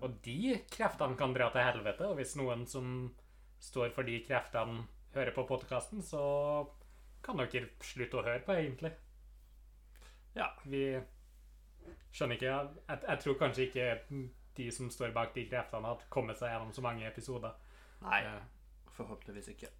Og 0.00 0.16
de 0.24 0.56
kreftene 0.70 1.18
kan 1.18 1.34
dra 1.36 1.50
til 1.52 1.66
helvete, 1.66 2.08
og 2.08 2.16
hvis 2.16 2.36
noen 2.40 2.64
som 2.70 3.10
står 3.60 3.90
for 3.92 4.06
de 4.06 4.20
kreftene, 4.24 4.86
hører 5.12 5.34
på 5.34 5.44
podkasten, 5.48 6.02
så 6.04 6.22
kan 7.24 7.40
dere 7.40 7.72
slutte 7.82 8.20
å 8.20 8.22
høre 8.22 8.44
på, 8.46 8.54
egentlig. 8.54 8.92
Ja. 10.36 10.50
Vi 10.64 10.82
skjønner 12.12 12.36
ikke 12.36 12.50
Jeg, 12.50 12.98
jeg 13.08 13.20
tror 13.22 13.38
kanskje 13.40 13.66
ikke 13.68 13.88
de 14.58 14.70
som 14.74 14.90
står 14.90 15.14
bak 15.14 15.34
de 15.34 15.46
kreftene, 15.48 15.86
har 15.86 16.06
kommet 16.12 16.38
seg 16.38 16.52
gjennom 16.52 16.72
så 16.74 16.82
mange 16.84 17.06
episoder. 17.06 17.54
Nei, 18.02 18.22
Eh, 18.26 18.42
forhåpentligvis 18.94 19.52
ikke. 19.54 19.70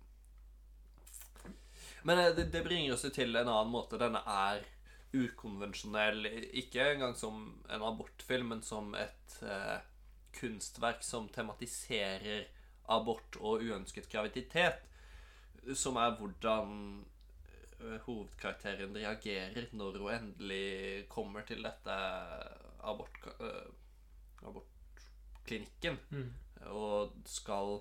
Men 2.07 2.19
eh, 2.19 2.35
det, 2.37 2.49
det 2.55 2.65
bringer 2.65 2.95
oss 2.95 3.07
jo 3.07 3.11
til 3.15 3.35
en 3.35 3.49
annen 3.49 3.73
måte. 3.75 3.99
Denne 3.99 4.23
er 4.23 4.67
ukonvensjonell. 5.15 6.29
Ikke 6.61 6.93
engang 6.93 7.17
som 7.19 7.41
en 7.71 7.87
abortfilm, 7.91 8.53
men 8.55 8.63
som 8.63 8.95
et 8.99 9.39
eh, 9.43 9.79
kunstverk 10.39 11.03
som 11.03 11.29
tematiserer 11.35 12.47
abort 12.89 13.39
og 13.41 13.65
uønsket 13.65 14.11
graviditet. 14.13 14.85
Som 15.75 15.99
er 16.01 16.15
hvordan 16.17 17.03
hovedkarakteren 18.07 18.97
reagerer 18.97 19.69
når 19.77 19.99
hun 20.01 20.15
endelig 20.15 21.07
kommer 21.13 21.47
til 21.47 21.63
dette 21.63 21.99
abort, 22.83 23.21
uh, 23.39 23.69
abortklinikken 24.49 25.99
mm. 26.11 26.27
og 26.75 27.15
skal 27.29 27.79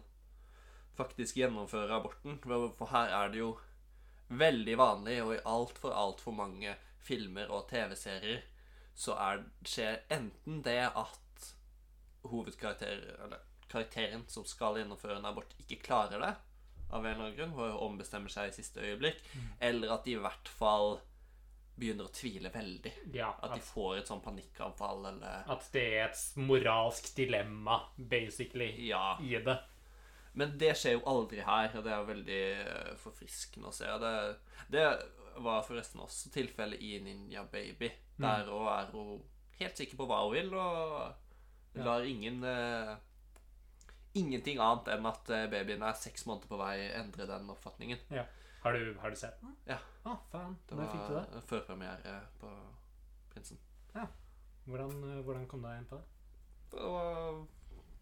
faktisk 0.98 1.38
gjennomføre 1.38 1.98
aborten. 1.98 2.40
For 2.44 2.92
her 2.92 3.14
er 3.22 3.34
det 3.34 3.42
jo 3.42 3.52
veldig 4.28 4.78
vanlig, 4.78 5.18
og 5.24 5.36
i 5.36 5.44
altfor, 5.46 5.94
altfor 5.94 6.36
mange 6.36 6.76
filmer 7.08 7.52
og 7.54 7.68
TV-serier, 7.70 8.42
så 8.98 9.14
er, 9.22 9.44
skjer 9.66 10.02
enten 10.12 10.64
det 10.66 10.82
at 10.90 11.52
hovedkarakteren, 12.28 13.06
eller 13.24 13.44
karakteren 13.70 14.26
som 14.32 14.46
skal 14.48 14.80
gjennomføre 14.82 15.20
en 15.20 15.30
abort, 15.30 15.54
ikke 15.62 15.80
klarer 15.86 16.24
det, 16.24 16.34
av 16.89 17.06
en 17.06 17.12
eller 17.13 17.26
annen 17.26 17.38
grunn, 17.38 17.54
og 17.60 17.82
ombestemmer 17.84 18.30
seg 18.32 18.50
i 18.50 18.56
siste 18.56 18.80
øyeblikk, 18.82 19.19
eller 19.60 19.91
at 19.97 20.06
de 20.08 20.12
i 20.15 20.21
hvert 20.23 20.47
fall 20.47 21.00
begynner 21.78 22.08
å 22.08 22.13
tvile 22.15 22.50
veldig. 22.50 22.91
Ja, 23.13 23.34
At 23.43 23.54
de 23.54 23.60
får 23.62 23.97
et 24.00 24.08
sånn 24.10 24.21
panikkanfall, 24.26 25.04
eller 25.12 25.43
at 25.54 25.67
det 25.73 25.84
er 26.00 26.08
et 26.08 26.21
moralsk 26.41 27.12
dilemma, 27.15 27.82
basically, 27.97 28.71
Ja. 28.88 29.17
i 29.21 29.38
det. 29.38 29.58
Men 30.34 30.58
det 30.58 30.71
skjer 30.78 30.97
jo 31.00 31.04
aldri 31.10 31.41
her, 31.45 31.71
og 31.78 31.84
det 31.86 31.93
er 31.93 32.04
veldig 32.06 32.41
eh, 32.65 32.95
forfriskende 33.02 33.69
å 33.69 33.73
se. 33.73 33.86
Det, 34.02 34.38
det 34.73 34.84
var 35.41 35.63
forresten 35.65 36.02
også 36.02 36.32
tilfellet 36.34 36.82
i 36.82 37.00
Ninja 37.02 37.43
Baby. 37.52 37.91
Der 38.17 38.50
òg 38.50 38.67
er 38.73 38.91
hun 38.91 39.23
helt 39.60 39.78
sikker 39.78 39.97
på 39.97 40.06
hva 40.10 40.23
hun 40.26 40.34
vil, 40.34 40.54
og 40.54 41.82
lar 41.86 42.06
ingen 42.10 42.43
eh, 42.43 42.95
Ingenting 44.15 44.58
annet 44.60 44.88
enn 44.96 45.06
at 45.06 45.30
eh, 45.30 45.48
babyen 45.52 45.84
er 45.84 45.93
seks 45.93 46.26
måneder 46.26 46.48
på 46.48 46.58
vei, 46.58 46.76
endre 46.98 47.26
den 47.30 47.50
oppfatningen. 47.50 48.00
Ja. 48.10 48.24
Har, 48.63 48.74
du, 48.74 48.93
har 49.00 49.10
du 49.10 49.15
sett 49.15 49.39
den? 49.41 49.56
Ja. 49.67 49.78
Å, 50.06 50.15
faen. 50.32 50.56
Det 50.67 50.76
Når 50.80 50.88
fikk 50.91 51.04
du 51.08 51.13
det? 51.15 51.26
var 51.36 51.41
førpremiere 51.52 52.15
på 52.41 52.54
Prinsen. 53.34 53.60
Hvordan, 54.67 54.96
eh, 55.12 55.22
hvordan 55.24 55.46
kom 55.48 55.62
du 55.62 55.67
deg 55.70 55.78
inn 55.84 55.86
på 55.91 56.00
det? 56.00 56.08
Det 56.72 56.84
var, 56.84 57.38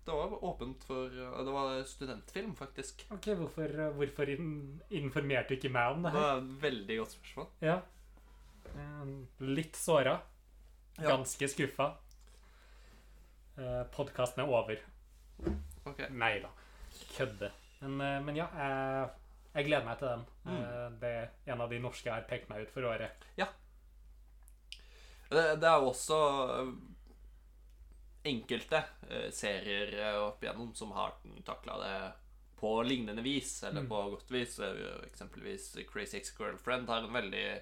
det 0.08 0.14
var 0.18 0.32
åpent 0.50 0.84
for 0.88 1.10
Det 1.10 1.52
var 1.54 1.84
studentfilm, 1.86 2.56
faktisk. 2.58 3.04
Ok, 3.14 3.28
Hvorfor, 3.38 3.70
eh, 3.76 3.92
hvorfor 4.00 4.30
in- 4.34 4.82
informerte 4.90 5.50
du 5.50 5.56
ikke 5.60 5.70
meg 5.76 5.92
om 5.98 6.02
det 6.08 6.12
her? 6.12 6.18
Det 6.18 6.26
var 6.32 6.38
et 6.42 6.62
veldig 6.64 6.98
godt 7.04 7.12
spørsmål. 7.18 7.48
Ja. 7.62 7.76
Eh, 8.76 9.14
Litt 9.46 9.76
såra. 9.78 10.16
Ja. 10.98 11.10
Ganske 11.12 11.48
skuffa. 11.52 11.92
Eh, 13.58 13.84
Podkasten 13.94 14.44
er 14.44 14.50
over. 14.50 14.80
Ok. 15.86 16.00
Nei 16.10 16.40
da. 16.44 16.50
Kødde. 17.18 17.52
Men, 17.82 18.02
eh, 18.02 18.20
men 18.26 18.36
ja, 18.40 18.48
jeg, 18.58 19.10
jeg 19.56 19.66
gleder 19.70 19.86
meg 19.86 20.00
til 20.00 20.08
den. 20.14 20.26
Mm. 20.46 20.58
Eh, 20.64 20.90
Det 21.02 21.14
er 21.22 21.54
en 21.54 21.62
av 21.62 21.70
de 21.70 21.80
norske 21.80 22.10
jeg 22.10 22.16
har 22.16 22.28
pekt 22.30 22.50
meg 22.50 22.66
ut 22.66 22.74
for 22.74 22.88
året. 22.90 23.26
Det, 25.30 25.42
det 25.60 25.68
er 25.68 25.80
jo 25.82 25.90
også 25.90 26.18
øh, 26.62 26.74
enkelte 28.30 28.84
serier 29.34 29.96
opp 30.22 30.44
igjennom 30.44 30.70
som 30.78 30.92
har 30.96 31.16
takla 31.46 31.78
det 31.82 31.96
på 32.60 32.72
lignende 32.88 33.22
vis, 33.26 33.64
eller 33.64 33.82
Mm. 33.82 33.90
på 33.90 34.04
godt 34.14 34.32
vis. 34.32 34.60
Eh, 34.60 35.06
Eksempelvis 35.10 35.78
Crazy 35.92 36.18
Ex-Girlfriend 36.18 36.88
har 36.90 37.04
en 37.04 37.14
veldig 37.14 37.62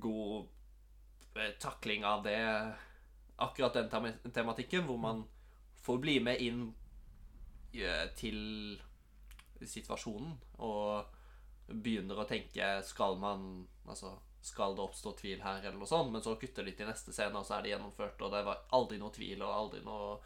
god 0.00 0.48
eh, 1.36 1.52
takling 1.60 2.04
av 2.04 2.22
det 2.24 2.38
Akkurat 3.42 3.74
den 3.74 4.12
tematikken, 4.32 4.84
hvor 4.86 4.98
man 4.98 5.24
får 5.82 5.98
bli 5.98 6.20
med 6.20 6.40
inn 6.40 6.60
eh, 6.68 6.81
til 7.72 8.80
situasjonen 9.64 10.34
og 10.58 11.04
begynner 11.72 12.18
å 12.18 12.26
tenke 12.28 12.66
Skal 12.84 13.16
man 13.22 13.66
Altså 13.86 14.18
skal 14.42 14.74
det 14.74 14.82
oppstå 14.82 15.12
tvil 15.20 15.40
her, 15.44 15.60
eller 15.62 15.78
noe 15.78 15.86
sånt? 15.86 16.10
Men 16.10 16.20
så 16.24 16.32
kutter 16.34 16.64
de 16.66 16.72
til 16.74 16.88
neste 16.88 17.12
scene, 17.14 17.38
og 17.38 17.46
så 17.46 17.54
er 17.54 17.62
det 17.62 17.70
gjennomført, 17.76 18.20
og 18.26 18.32
det 18.34 18.40
var 18.44 18.64
aldri 18.74 18.96
noe 18.98 19.12
tvil 19.14 19.42
og 19.46 19.52
aldri 19.54 19.82
noe 19.86 20.16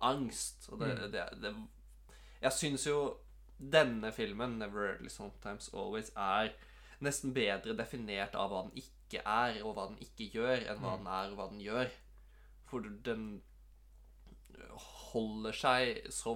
angst. 0.00 0.70
Og 0.72 0.78
det, 0.80 0.88
Mm. 0.96 1.10
det, 1.12 1.24
det 1.42 1.50
Jeg 2.40 2.52
syns 2.52 2.86
jo 2.86 3.18
denne 3.60 4.12
filmen, 4.12 4.56
'Never 4.58 4.94
Early 4.94 5.08
Sometimes 5.08 5.68
Always', 5.74 6.10
er 6.16 6.54
nesten 7.02 7.34
bedre 7.34 7.76
definert 7.76 8.34
av 8.34 8.50
hva 8.50 8.62
den 8.62 8.72
ikke 8.82 9.20
er, 9.26 9.62
og 9.62 9.74
hva 9.76 9.88
den 9.88 9.98
ikke 9.98 10.30
gjør, 10.32 10.70
enn 10.70 10.80
hva 10.80 10.96
Mm. 10.96 11.04
den 11.04 11.06
er, 11.06 11.30
og 11.30 11.36
hva 11.36 11.48
den 11.50 11.60
gjør. 11.60 11.90
For 12.64 12.80
den 12.80 13.42
holder 15.12 15.52
seg 15.52 16.06
så 16.12 16.34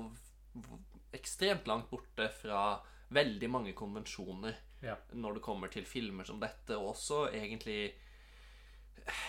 ekstremt 1.13 1.67
langt 1.67 1.91
borte 1.91 2.29
fra 2.41 2.81
veldig 3.11 3.51
mange 3.51 3.73
konvensjoner 3.75 4.57
Ja. 4.83 4.97
når 5.13 5.35
det 5.35 5.43
kommer 5.43 5.69
til 5.69 5.85
filmer 5.85 6.25
som 6.25 6.41
dette, 6.41 6.77
og 6.79 6.95
også 6.95 7.29
egentlig 7.35 7.93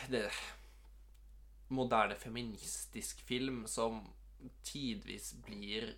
det 0.09 0.29
moderne 1.69 2.15
feministisk 2.15 3.21
film 3.21 3.65
som 3.67 4.01
tidvis 4.63 5.33
blir 5.45 5.95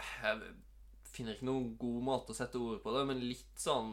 Jeg 0.00 0.54
finner 1.12 1.34
ikke 1.34 1.44
noen 1.44 1.72
god 1.76 2.02
måte 2.06 2.32
å 2.32 2.36
sette 2.38 2.56
ord 2.58 2.78
på 2.82 2.92
det, 2.94 3.02
men 3.10 3.20
litt 3.20 3.58
sånn 3.60 3.90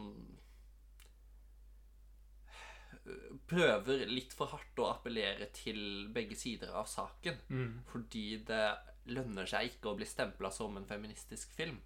Prøver 3.48 4.06
litt 4.10 4.34
for 4.36 4.52
hardt 4.52 4.80
å 4.84 4.90
appellere 4.92 5.48
til 5.56 6.10
begge 6.14 6.36
sider 6.36 6.74
av 6.76 6.90
saken. 6.92 7.40
Mm. 7.50 7.72
Fordi 7.92 8.26
det 8.48 8.66
lønner 9.14 9.48
seg 9.48 9.72
ikke 9.72 9.94
å 9.94 9.98
bli 10.00 10.08
stempla 10.08 10.52
som 10.52 10.76
en 10.78 10.88
feministisk 10.88 11.54
film. 11.56 11.80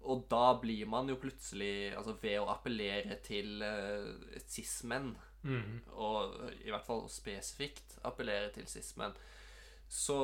Og 0.00 0.26
da 0.32 0.54
blir 0.60 0.86
man 0.88 1.10
jo 1.12 1.18
plutselig 1.20 1.90
Altså 1.92 2.14
ved 2.22 2.38
å 2.40 2.46
appellere 2.48 3.18
til 3.24 3.60
uh, 3.60 4.38
cis-menn, 4.46 5.12
Mm. 5.40 5.78
og 5.96 6.34
i 6.60 6.68
hvert 6.68 6.84
fall 6.84 7.06
spesifikt 7.08 7.94
appellere 8.04 8.50
til 8.52 8.66
cis-menn, 8.68 9.14
så 9.88 10.18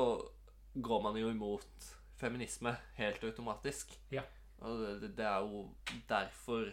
går 0.77 1.01
man 1.01 1.17
jo 1.17 1.31
imot 1.33 1.87
feminisme 2.19 2.75
helt 2.99 3.23
automatisk. 3.25 3.95
Ja. 4.13 4.21
Og 4.61 5.01
det, 5.01 5.15
det 5.17 5.25
er 5.25 5.39
jo 5.45 5.63
derfor 6.09 6.69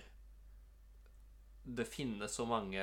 det 1.77 1.87
finnes 1.91 2.35
så 2.35 2.47
mange 2.49 2.83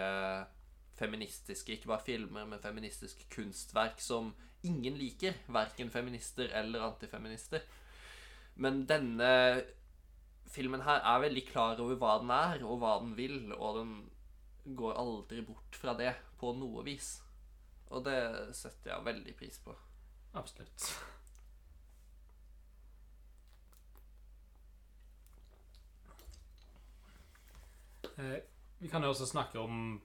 feministiske, 1.00 1.76
ikke 1.78 1.92
bare 1.92 2.06
filmer, 2.06 2.46
men 2.46 2.62
feministiske 2.62 3.28
kunstverk 3.34 4.02
som 4.04 4.34
ingen 4.68 4.98
liker. 5.00 5.38
Verken 5.48 5.92
feminister 5.94 6.52
eller 6.58 6.86
antifeminister. 6.92 7.64
Men 8.56 8.84
denne 8.90 9.32
filmen 10.52 10.84
her 10.86 11.02
er 11.08 11.24
veldig 11.24 11.46
klar 11.48 11.80
over 11.82 11.98
hva 12.00 12.18
den 12.22 12.34
er, 12.36 12.66
og 12.68 12.82
hva 12.82 12.98
den 13.02 13.16
vil, 13.18 13.54
og 13.56 13.80
den 13.80 13.96
går 14.78 15.00
aldri 15.00 15.42
bort 15.46 15.80
fra 15.80 15.96
det 15.98 16.14
på 16.40 16.54
noe 16.58 16.84
vis. 16.86 17.16
Og 17.92 18.06
det 18.06 18.20
setter 18.56 18.94
jeg 18.94 19.08
veldig 19.08 19.36
pris 19.40 19.58
på. 19.64 19.76
Absolutt. 20.38 20.92
Eh, 28.22 28.40
Vi 28.82 28.90
kan 28.90 29.04
jo 29.06 29.12
også 29.14 29.28
snakke 29.30 29.60
om 29.62 30.02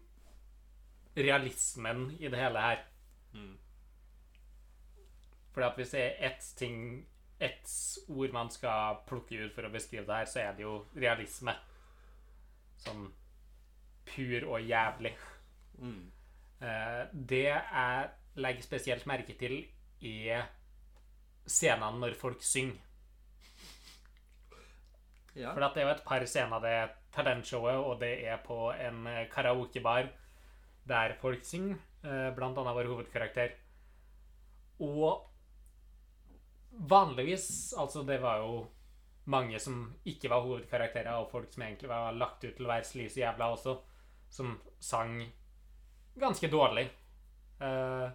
realismen 1.16 2.10
i 2.20 2.28
det 2.28 2.38
hele 2.38 2.60
her. 2.60 2.82
Mm. 3.32 3.54
Fordi 5.52 5.66
at 5.66 5.78
hvis 5.80 5.92
det 5.94 6.00
er 6.02 6.30
ett 6.30 6.54
ting 6.56 7.06
Ett 7.40 7.68
ord 8.08 8.32
man 8.32 8.48
skal 8.50 8.96
plukke 9.06 9.36
ut 9.44 9.52
for 9.52 9.66
å 9.68 9.70
beskrive 9.72 10.06
det 10.08 10.14
her, 10.16 10.24
så 10.24 10.38
er 10.40 10.54
det 10.56 10.62
jo 10.62 10.78
realisme. 10.96 11.52
Sånn 12.80 13.10
pur 14.08 14.46
og 14.54 14.62
jævlig. 14.64 15.12
Mm. 15.78 16.06
Eh, 16.64 17.02
Det 17.12 17.42
jeg 17.42 18.08
legger 18.40 18.64
spesielt 18.64 19.04
merke 19.06 19.36
til, 19.36 19.58
er 20.00 20.46
scenene 21.46 22.00
når 22.00 22.16
folk 22.16 22.40
synger. 22.40 22.80
Ja. 25.36 25.52
For 25.52 25.60
det 25.60 25.82
er 25.82 25.84
jo 25.84 25.94
et 25.94 26.06
par 26.06 26.24
scener 26.24 26.62
det 26.64 26.76
talentshowet, 27.12 27.76
og 27.76 28.00
det 28.00 28.12
er 28.24 28.40
på 28.44 28.70
en 28.72 29.06
eh, 29.10 29.26
karaokebar 29.32 30.08
der 30.88 31.16
folk 31.20 31.44
synger, 31.44 31.80
eh, 32.04 32.30
blant 32.36 32.58
annet 32.58 32.76
vår 32.76 32.90
hovedkarakter. 32.92 33.56
Og 34.80 35.26
vanligvis 36.70 37.74
Altså, 37.78 38.02
det 38.04 38.20
var 38.22 38.42
jo 38.44 38.66
mange 39.26 39.58
som 39.58 39.94
ikke 40.06 40.30
var 40.30 40.44
hovedkarakterer, 40.44 41.16
og 41.18 41.30
folk 41.30 41.52
som 41.52 41.62
egentlig 41.66 41.88
var 41.90 42.12
lagt 42.14 42.44
ut 42.44 42.54
til 42.56 42.66
å 42.66 42.70
være 42.70 42.86
sleazy 42.86 43.20
jævla 43.20 43.50
også, 43.56 43.74
som 44.30 44.54
sang 44.80 45.18
ganske 46.16 46.48
dårlig. 46.48 46.86
Eh, 47.60 48.08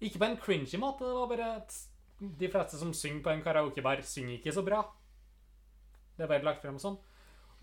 ikke 0.00 0.18
på 0.18 0.24
en 0.24 0.40
cringy 0.40 0.80
måte, 0.80 1.04
det 1.04 1.14
var 1.14 1.28
bare 1.28 1.50
at 1.60 1.76
de 2.40 2.48
fleste 2.52 2.78
som 2.78 2.94
synger 2.94 3.22
på 3.22 3.34
en 3.34 3.42
karaokebar, 3.44 4.02
synger 4.02 4.38
ikke 4.38 4.54
så 4.54 4.64
bra. 4.64 4.82
Det 6.20 6.28
bare 6.28 6.44
lagt 6.44 6.60
frem 6.60 6.76
sånn. 6.80 6.98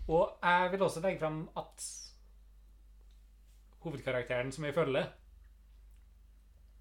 Og 0.08 0.38
jeg 0.42 0.72
vil 0.72 0.82
også 0.82 1.00
legge 1.04 1.20
frem 1.20 1.42
at 1.60 1.84
hovedkarakteren 3.84 4.50
som 4.52 4.64
vi 4.64 4.72
følger 4.72 5.06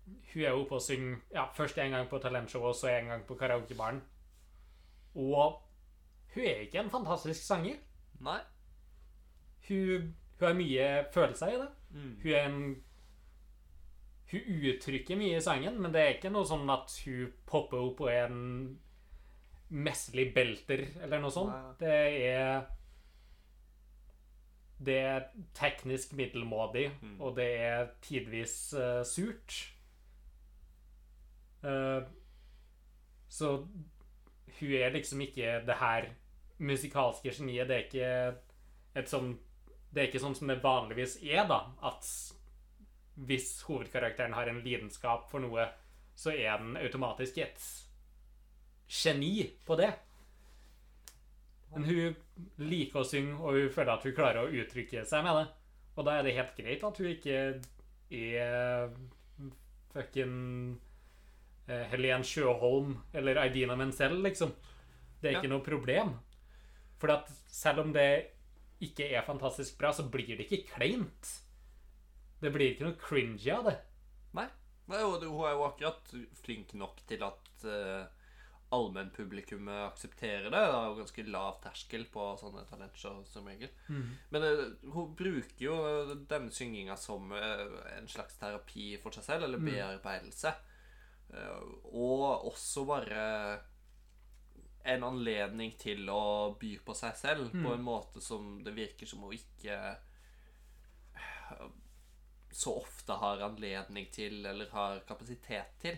Hun 0.08 0.42
er 0.42 0.50
jo 0.50 0.62
oppe 0.64 0.80
og 0.80 0.82
synger 0.82 1.18
ja, 1.34 1.44
først 1.54 1.78
en 1.78 1.92
gang 1.92 2.10
på 2.10 2.18
talentshow 2.24 2.64
og 2.70 2.76
så 2.76 2.88
en 2.88 3.12
gang 3.12 3.26
på 3.28 3.36
karaokebaren. 3.36 4.02
Og 5.16 5.60
hun 6.34 6.44
er 6.44 6.64
ikke 6.64 6.80
en 6.80 6.90
fantastisk 6.90 7.44
sanger. 7.44 7.76
Nei. 8.20 8.40
Hun, 9.68 10.16
hun 10.40 10.48
har 10.48 10.54
mye 10.54 10.88
følelser 11.14 11.48
i 11.48 11.60
det. 11.60 11.70
Mm. 11.90 12.14
Hun 12.24 12.32
er 12.32 12.46
en 12.46 12.84
Hun 14.32 14.40
uttrykker 14.72 15.16
mye 15.16 15.38
i 15.38 15.42
sangen, 15.42 15.82
men 15.82 15.94
det 15.94 16.02
er 16.02 16.16
ikke 16.18 16.32
noe 16.32 16.44
sånn 16.48 16.68
at 16.70 16.92
hun 17.06 17.30
popper 17.48 17.80
opp 17.80 18.02
og 18.04 18.10
er 18.12 18.26
en 18.28 18.42
mesterlig 19.70 20.34
belter 20.36 20.86
eller 21.04 21.20
noe 21.22 21.32
sånt. 21.34 21.54
Nei. 21.54 21.78
Det 21.80 21.96
er 22.32 22.66
Det 24.80 24.94
er 25.02 25.24
teknisk 25.58 26.12
middelmådig, 26.14 26.92
Mm. 27.02 27.22
og 27.22 27.36
det 27.36 27.48
er 27.60 27.88
tidvis 28.02 28.74
uh, 28.78 29.02
surt. 29.04 29.74
Uh, 31.64 32.04
så 33.28 33.66
hun 34.60 34.72
er 34.72 34.94
liksom 34.94 35.22
ikke 35.22 35.66
det 35.66 35.76
her 35.80 36.10
musikalske 36.60 37.32
geniet. 37.34 37.68
Det 37.68 37.76
er 37.76 37.84
ikke 37.88 38.38
et 38.96 39.10
sånn 39.10 39.40
Det 39.94 40.04
er 40.04 40.08
ikke 40.12 40.20
sånn 40.22 40.36
som 40.36 40.48
det 40.52 40.62
vanligvis 40.62 41.18
er, 41.24 41.48
da. 41.48 41.62
At 41.82 42.06
hvis 43.16 43.62
hovedkarakteren 43.66 44.34
har 44.34 44.48
en 44.52 44.60
lidenskap 44.62 45.30
for 45.32 45.40
noe, 45.40 45.64
så 46.16 46.30
er 46.36 46.58
den 46.60 46.76
automatisk 46.78 47.38
et 47.42 47.87
geni 48.88 49.50
på 49.66 49.76
det. 49.80 49.92
Men 51.74 51.84
hun 51.84 52.16
liker 52.70 53.02
å 53.02 53.08
synge, 53.08 53.36
og 53.42 53.58
hun 53.58 53.72
føler 53.74 53.94
at 53.94 54.06
hun 54.08 54.16
klarer 54.16 54.46
å 54.46 54.52
uttrykke 54.64 55.04
seg 55.06 55.26
med 55.26 55.42
det. 55.42 55.48
Og 55.98 56.06
da 56.08 56.16
er 56.20 56.28
det 56.28 56.36
helt 56.38 56.56
greit 56.58 56.84
at 56.88 57.02
hun 57.02 57.10
ikke 57.12 57.40
er 58.18 58.92
fucking 59.94 60.78
eh, 61.68 61.84
Helen 61.92 62.24
Sjøholm 62.26 62.96
eller 63.18 63.42
Idina 63.48 63.76
Menzel, 63.76 64.20
liksom. 64.24 64.54
Det 65.20 65.30
er 65.30 65.34
Ja. 65.34 65.42
ikke 65.42 65.52
noe 65.52 65.66
problem. 65.66 66.16
For 67.02 67.12
at 67.14 67.30
selv 67.50 67.84
om 67.84 67.94
det 67.94 68.32
ikke 68.82 69.10
er 69.12 69.26
fantastisk 69.26 69.78
bra, 69.80 69.92
så 69.92 70.06
blir 70.10 70.38
det 70.38 70.46
ikke 70.48 70.68
kleint. 70.76 71.34
Det 72.40 72.52
blir 72.54 72.72
ikke 72.74 72.86
noe 72.86 72.98
cringy 73.02 73.50
av 73.52 73.66
det. 73.66 73.78
Nei. 74.38 74.48
Nei, 74.88 75.02
hun 75.02 75.18
er 75.26 75.56
jo 75.58 75.66
akkurat 75.66 76.14
flink 76.44 76.74
nok 76.78 77.02
til 77.10 77.24
at 77.26 77.66
uh, 77.66 78.06
allmennpublikummet 78.76 79.86
aksepterer 79.94 80.50
det. 80.52 80.58
Det 80.60 80.74
er 80.76 80.88
jo 80.90 80.98
ganske 81.00 81.24
lav 81.32 81.60
terskel 81.64 82.04
på 82.12 82.26
sånne 82.42 82.66
talentshow 82.68 83.22
som 83.30 83.48
regel. 83.48 83.70
Men 84.34 84.44
uh, 84.44 84.66
hun 84.94 85.14
bruker 85.16 85.64
jo 85.64 85.78
denne 86.28 86.52
synginga 86.52 86.98
som 87.00 87.32
uh, 87.32 87.78
en 87.98 88.08
slags 88.12 88.36
terapi 88.42 88.98
for 89.04 89.12
seg 89.16 89.24
selv, 89.24 89.44
eller 89.48 89.58
Mm. 89.64 89.70
bearbeidelse. 89.72 90.52
Uh, 91.32 91.64
og 91.94 92.46
også 92.52 92.86
bare 92.88 93.60
en 94.88 95.04
anledning 95.04 95.74
til 95.80 96.08
å 96.10 96.56
by 96.60 96.78
på 96.86 96.94
seg 96.96 97.16
selv 97.20 97.50
Mm. 97.54 97.64
på 97.66 97.74
en 97.74 97.84
måte 97.84 98.22
som 98.24 98.64
det 98.64 98.76
virker 98.76 99.06
som 99.08 99.20
hun 99.20 99.34
ikke 99.36 99.74
eh, 101.16 101.68
så 102.52 102.74
ofte 102.82 103.14
har 103.20 103.42
anledning 103.44 104.08
til 104.12 104.46
eller 104.46 104.70
har 104.72 105.00
kapasitet 105.08 105.76
til. 105.82 105.98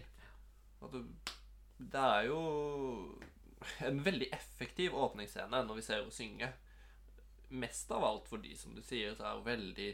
At 0.82 0.92
du, 0.92 1.04
Det 1.80 2.00
er 2.00 2.26
jo 2.28 2.40
en 3.88 4.02
veldig 4.04 4.28
effektiv 4.36 4.96
åpningsscene 5.00 5.64
når 5.66 5.80
vi 5.80 5.86
ser 5.86 6.02
henne 6.02 6.16
synge. 6.16 6.50
Mest 7.50 7.92
av 7.96 8.04
alt 8.06 8.28
fordi, 8.30 8.54
som 8.58 8.76
du 8.76 8.82
sier, 8.86 9.16
så 9.18 9.26
er 9.26 9.40
hun 9.40 9.48
veldig 9.48 9.88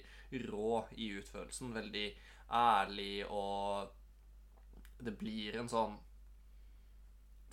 rå 0.49 0.71
i 0.97 1.11
utførelsen. 1.19 1.75
Veldig 1.75 2.07
ærlig, 2.51 3.25
og 3.29 3.93
det 5.05 5.13
blir 5.19 5.59
en 5.59 5.71
sånn 5.71 5.95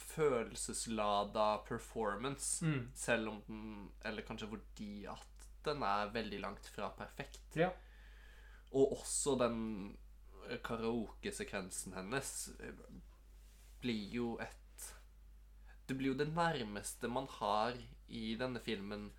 følelseslada 0.02 1.62
performance. 1.68 2.64
Mm. 2.64 2.88
Selv 2.94 3.34
om 3.34 3.42
den 3.46 3.90
Eller 4.04 4.26
kanskje 4.26 4.50
fordi 4.50 5.06
at 5.06 5.28
den 5.62 5.84
er 5.86 6.10
veldig 6.10 6.40
langt 6.42 6.66
fra 6.74 6.88
perfekt. 6.96 7.44
Ja. 7.54 7.70
Og 8.72 8.96
også 8.98 9.36
den 9.38 9.60
karaokesekvensen 10.66 11.94
hennes 11.94 12.32
blir 13.82 14.14
jo 14.16 14.28
et 14.42 14.58
Det 15.88 15.96
blir 15.98 16.12
jo 16.12 16.18
det 16.18 16.30
nærmeste 16.32 17.08
man 17.10 17.26
har 17.40 17.76
i 18.08 18.36
denne 18.38 18.60
filmen 18.62 19.10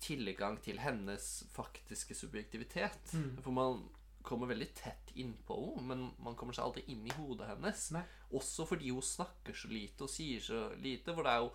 tilgang 0.00 0.58
til 0.64 0.80
hennes 0.82 1.44
faktiske 1.52 2.14
subjektivitet. 2.16 3.12
Mm. 3.14 3.38
For 3.44 3.54
man 3.54 3.82
kommer 4.26 4.50
veldig 4.50 4.68
tett 4.76 5.12
innpå 5.14 5.56
henne, 5.76 5.86
men 5.88 6.04
man 6.24 6.36
kommer 6.36 6.56
seg 6.56 6.66
aldri 6.66 6.84
inn 6.92 7.06
i 7.06 7.14
hodet 7.16 7.48
hennes. 7.52 7.88
Nei. 7.96 8.04
Også 8.36 8.66
fordi 8.68 8.90
hun 8.92 9.04
snakker 9.04 9.56
så 9.56 9.70
lite 9.72 10.04
og 10.04 10.12
sier 10.12 10.42
så 10.44 10.62
lite. 10.76 11.14
For 11.14 11.24
det 11.24 11.34
er 11.34 11.44
jo 11.44 11.52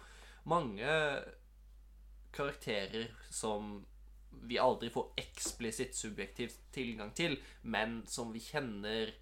mange 0.49 0.93
karakterer 2.33 3.11
som 3.29 3.75
vi 4.43 4.57
aldri 4.57 4.89
får 4.89 5.11
eksplisitt 5.21 5.93
subjektiv 5.95 6.55
tilgang 6.73 7.13
til, 7.15 7.37
men 7.61 8.01
som 8.09 8.33
vi 8.33 8.41
kjenner 8.41 9.13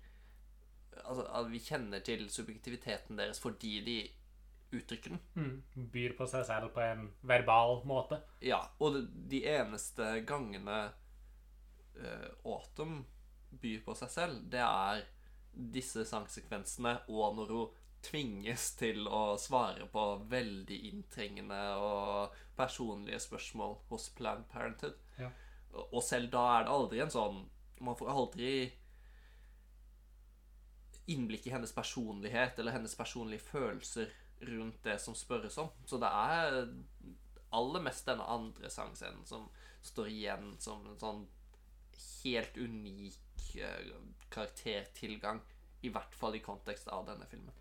Altså 1.01 1.25
at 1.39 1.47
vi 1.51 1.62
kjenner 1.63 2.04
til 2.06 2.25
subjektiviteten 2.30 3.19
deres 3.19 3.39
fordi 3.41 3.77
de 3.86 3.99
uttrykker 4.71 5.15
den. 5.15 5.21
Mm. 5.36 5.88
Byr 5.91 6.15
på 6.17 6.27
seg 6.32 6.45
selv 6.47 6.71
på 6.75 6.84
en 6.84 7.08
verbal 7.27 7.82
måte. 7.88 8.21
Ja, 8.43 8.62
og 8.80 9.01
de, 9.12 9.41
eneste 9.51 10.21
gangene 10.27 10.80
uh, 11.99 12.30
Autumn 12.47 13.01
byr 13.62 13.82
på 13.84 13.95
seg 13.99 14.13
selv, 14.13 14.43
det 14.51 14.63
er 14.63 15.04
disse 15.51 16.06
sangsekvensene, 16.08 17.01
og 17.12 17.36
når 17.36 17.51
hun 17.51 17.80
tvinges 18.01 18.71
til 18.80 19.06
å 19.06 19.36
svare 19.38 19.86
på 19.91 20.04
veldig 20.32 20.77
inntrengende 20.89 21.60
og 21.77 22.38
personlige 22.58 23.19
spørsmål 23.21 23.75
hos 23.91 24.08
Planned 24.17 24.47
Parenthood. 24.49 24.95
Ja. 25.19 25.30
Og 25.91 26.01
selv 26.04 26.32
da 26.34 26.45
er 26.56 26.65
det 26.65 26.73
aldri 26.75 26.99
en 26.99 27.13
sånn 27.13 27.38
Man 27.82 27.95
får 27.95 28.10
aldri 28.12 28.49
innblikk 31.13 31.47
i 31.47 31.54
hennes 31.54 31.74
personlighet 31.76 32.60
eller 32.60 32.76
hennes 32.76 32.95
personlige 32.95 33.43
følelser 33.52 34.12
rundt 34.41 34.84
det 34.84 34.97
som 35.02 35.15
spørres 35.15 35.58
om. 35.62 35.69
Så 35.86 36.00
det 36.02 36.10
er 36.10 36.62
aller 37.52 37.84
mest 37.84 38.08
denne 38.08 38.24
andre 38.24 38.69
sangscenen 38.71 39.26
som 39.28 39.50
står 39.82 40.12
igjen 40.12 40.54
som 40.62 40.86
en 40.88 41.00
sånn 41.02 41.24
helt 42.24 42.58
unik 42.58 43.56
eh, 43.62 43.95
karaktertilgang. 44.30 45.41
I 45.82 45.89
hvert 45.89 46.13
fall 46.13 46.36
i 46.38 46.43
kontekst 46.45 46.91
av 46.93 47.08
denne 47.08 47.26
filmen. 47.26 47.56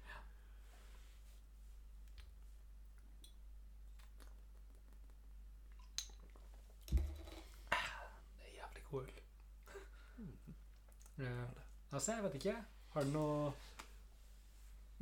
Det 6.90 7.78
er 7.78 8.52
jævlig 8.58 8.84
god 8.90 9.08
øl. 9.08 9.16
Eh, 11.20 11.48
altså, 11.92 12.14
jeg 12.14 12.22
vet 12.24 12.34
ikke. 12.38 12.52
Har 12.94 13.06
du 13.06 13.12
noe 13.14 13.52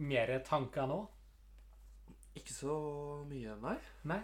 mer 0.09 0.35
tanker 0.47 0.87
nå? 0.91 0.99
Ikke 2.39 2.55
så 2.55 2.75
mye, 3.29 3.57
nei. 3.63 3.77
Nei. 4.11 4.21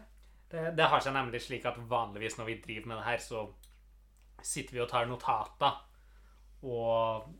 Det, 0.51 0.69
det 0.79 0.87
har 0.93 1.03
seg 1.03 1.17
nemlig 1.17 1.41
slik 1.43 1.65
at 1.67 1.81
vanligvis 1.91 2.37
når 2.39 2.51
vi 2.51 2.59
driver 2.63 2.91
med 2.93 3.01
det 3.01 3.07
her, 3.09 3.23
så 3.25 3.47
sitter 4.45 4.77
vi 4.77 4.83
og 4.85 4.91
tar 4.93 5.09
notater. 5.11 5.81
Og 6.65 7.31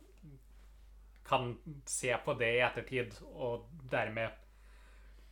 kan 1.25 1.55
se 1.89 2.11
på 2.25 2.35
det 2.37 2.51
i 2.57 2.63
ettertid, 2.65 3.15
og 3.33 3.69
dermed 3.89 4.29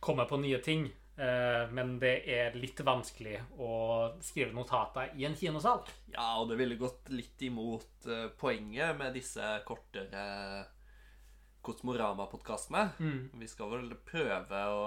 komme 0.02 0.24
på 0.30 0.38
nye 0.42 0.58
ting. 0.64 0.88
Eh, 1.14 1.70
Men 1.70 1.98
det 2.02 2.14
er 2.34 2.56
litt 2.58 2.80
vanskelig 2.82 3.36
å 3.62 3.74
skrive 4.24 4.54
notater 4.56 5.12
i 5.14 5.26
en 5.28 5.36
kinosal. 5.38 5.84
Ja, 6.10 6.40
og 6.40 6.48
det 6.50 6.58
ville 6.58 6.80
gått 6.80 7.12
litt 7.14 7.42
imot 7.46 8.08
eh, 8.10 8.26
poenget 8.40 8.96
med 8.98 9.14
disse 9.14 9.60
kortere 9.66 10.24
Kosmorama-podkastene. 11.64 12.84
Mm. 12.98 13.30
Vi 13.40 13.48
skal 13.50 13.70
vel 13.72 13.94
prøve 14.06 14.60
å 14.70 14.84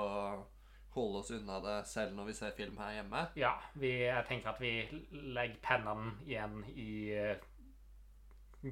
holde 0.97 1.19
oss 1.21 1.31
unna 1.35 1.59
det 1.61 1.75
selv 1.89 2.15
når 2.17 2.29
vi 2.31 2.35
ser 2.37 2.55
film 2.57 2.77
her 2.81 2.95
hjemme. 2.99 3.25
Ja, 3.37 3.55
vi, 3.77 3.91
jeg 4.07 4.25
tenker 4.29 4.53
at 4.53 4.61
vi 4.61 4.71
legger 5.11 5.59
pennene 5.65 6.13
igjen 6.25 6.61
i 6.73 6.89
eh, 7.13 7.43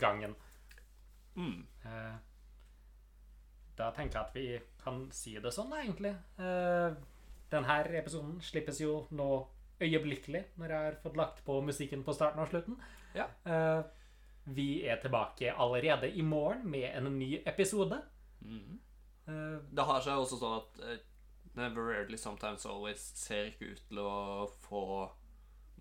gangen. 0.01 0.35
Mm. 1.35 1.59
Eh, 1.85 2.15
Da 3.75 3.89
tenker 3.91 4.15
jeg 4.21 4.23
at 4.29 4.35
vi 4.35 4.59
kan 4.79 5.01
si 5.11 5.33
det 5.43 5.51
sånn, 5.51 5.73
egentlig. 5.75 6.13
Eh, 6.39 6.93
Denne 7.51 7.75
episoden 7.99 8.37
slippes 8.41 8.79
jo 8.81 9.01
nå 9.11 9.27
øyeblikkelig, 9.83 10.41
når 10.57 10.71
jeg 10.71 10.85
har 10.87 10.95
fått 11.03 11.17
lagt 11.19 11.41
på 11.45 11.59
musikken 11.61 12.03
på 12.07 12.13
starten 12.15 12.39
og 12.41 12.47
slutten. 12.49 12.77
Ja. 13.13 13.27
Eh, 13.45 13.81
Vi 14.45 14.85
er 14.85 14.99
tilbake 15.01 15.53
allerede 15.57 16.11
i 16.11 16.21
morgen 16.21 16.67
med 16.69 16.85
en 16.93 17.09
ny 17.17 17.41
episode. 17.45 17.97
Mm. 18.41 18.79
Uh, 19.27 19.57
Det 19.73 19.85
har 19.89 20.01
seg 20.05 20.21
også 20.21 20.37
sånn 20.37 20.59
at 20.59 20.81
uh, 20.85 20.97
Never 21.57 21.87
Rarely 21.89 22.17
Sometimes 22.17 22.65
Always 22.69 23.01
ser 23.17 23.49
ikke 23.49 23.71
ut 23.73 23.81
til 23.89 24.01
å 24.03 24.45
få 24.67 24.83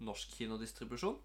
norsk 0.05 0.33
kinodistribusjon. 0.39 1.19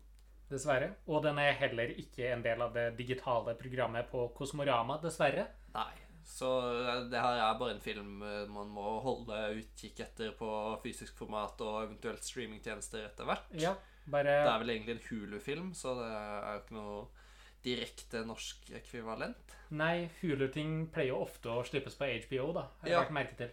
Dessverre. 0.50 0.96
Og 1.08 1.24
den 1.24 1.38
er 1.40 1.56
heller 1.62 1.94
ikke 2.02 2.32
en 2.34 2.44
del 2.44 2.62
av 2.66 2.74
det 2.74 2.90
digitale 2.98 3.54
programmet 3.56 4.10
på 4.10 4.28
Kosmorama, 4.36 4.98
dessverre. 5.04 5.46
Nei. 5.76 5.92
Så 6.30 6.50
eh, 6.82 7.04
det 7.10 7.22
her 7.22 7.40
er 7.42 7.60
bare 7.62 7.76
en 7.76 7.82
film 7.82 8.20
man 8.54 8.74
må 8.74 8.98
holde 9.06 9.38
utkikk 9.62 10.02
etter 10.06 10.34
på 10.38 10.50
fysisk 10.84 11.16
format 11.18 11.62
og 11.66 11.86
eventuelt 11.86 12.26
streamingtjenester 12.26 13.06
etter 13.08 13.30
hvert. 13.30 13.48
Ja, 13.62 13.76
bare 14.10 14.36
Det 14.44 14.52
er 14.52 14.62
vel 14.66 14.74
egentlig 14.76 14.98
en 14.98 15.08
Hulu-film, 15.08 15.72
så 15.78 15.96
det 16.02 16.10
er 16.10 16.52
jo 16.52 16.62
ikke 16.64 16.78
noe 16.78 17.00
direkte 17.64 18.24
norsk 18.26 18.70
ekvivalent. 18.80 19.56
Nei, 19.76 20.10
Hulu-ting 20.22 20.88
pleier 20.94 21.14
jo 21.14 21.24
ofte 21.26 21.52
å 21.52 21.64
slippes 21.68 21.98
på 22.00 22.08
HBO, 22.26 22.52
da. 22.54 22.68
Har 22.82 22.88
jeg 22.88 22.92
Ja. 22.96 23.00
lagt 23.04 23.12
merke 23.12 23.38
til. 23.38 23.52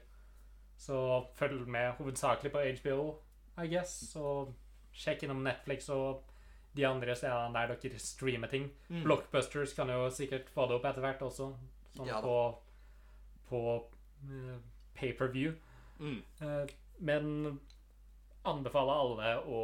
Så 0.78 1.26
følg 1.34 1.66
med 1.66 1.96
hovedsakelig 1.98 2.52
på 2.52 2.62
HBO, 2.80 3.18
I 3.58 3.66
guess. 3.66 4.16
Og 4.16 4.54
sjekk 4.92 5.24
innom 5.24 5.42
Netflix 5.42 5.88
og 5.88 6.22
de 6.76 6.84
andre 6.84 7.14
stedene 7.16 7.52
der 7.52 7.74
dere 7.74 7.98
streamer 7.98 8.48
ting. 8.48 8.70
Mm. 8.90 9.02
Blockbusters 9.04 9.74
kan 9.74 9.88
jo 9.88 10.10
sikkert 10.10 10.48
få 10.52 10.66
det 10.68 10.76
opp 10.76 10.84
etter 10.84 11.00
hvert 11.04 11.22
også. 11.22 11.50
Sånn 11.96 12.06
Ja 12.10 12.20
på, 12.20 12.58
på 13.48 13.60
uh, 14.28 14.58
pay-per-view. 14.94 15.54
Mm. 15.98 16.22
Uh, 16.42 16.66
men 17.00 17.60
anbefaler 18.44 18.92
alle 18.92 19.30
å 19.48 19.62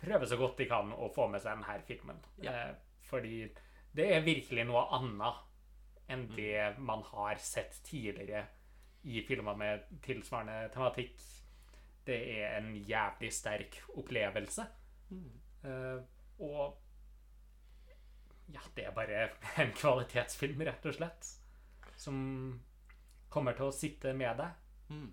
prøve 0.00 0.26
så 0.26 0.38
godt 0.40 0.56
de 0.58 0.66
kan 0.70 0.92
å 0.92 1.10
få 1.14 1.28
med 1.30 1.44
seg 1.44 1.58
denne 1.58 1.84
filmen. 1.86 2.24
Ja. 2.42 2.52
Uh, 2.70 2.74
fordi 3.04 3.50
det 3.94 4.10
er 4.10 4.26
virkelig 4.26 4.66
noe 4.66 4.84
annet 4.96 5.42
enn 6.12 6.26
det 6.34 6.74
man 6.84 7.02
har 7.12 7.38
sett 7.40 7.78
tidligere 7.86 8.44
i 9.04 9.22
filmer 9.24 9.56
med 9.56 9.84
tilsvarende 10.04 10.68
tematikk. 10.74 11.20
Det 12.04 12.18
er 12.38 12.58
en 12.58 12.74
jævlig 12.76 13.30
sterk 13.32 13.78
opplevelse. 13.96 14.66
Mm. 15.10 15.30
Uh, 15.64 16.00
og 16.44 16.80
ja, 18.52 18.60
det 18.76 18.86
er 18.86 18.94
bare 18.96 19.28
en 19.62 19.72
kvalitetsfilm, 19.76 20.64
rett 20.68 20.88
og 20.88 20.96
slett. 20.98 21.28
Som 21.96 22.16
kommer 23.32 23.56
til 23.56 23.70
å 23.70 23.76
sitte 23.76 24.12
med 24.16 24.40
deg. 24.40 24.58
Mm. 24.92 25.10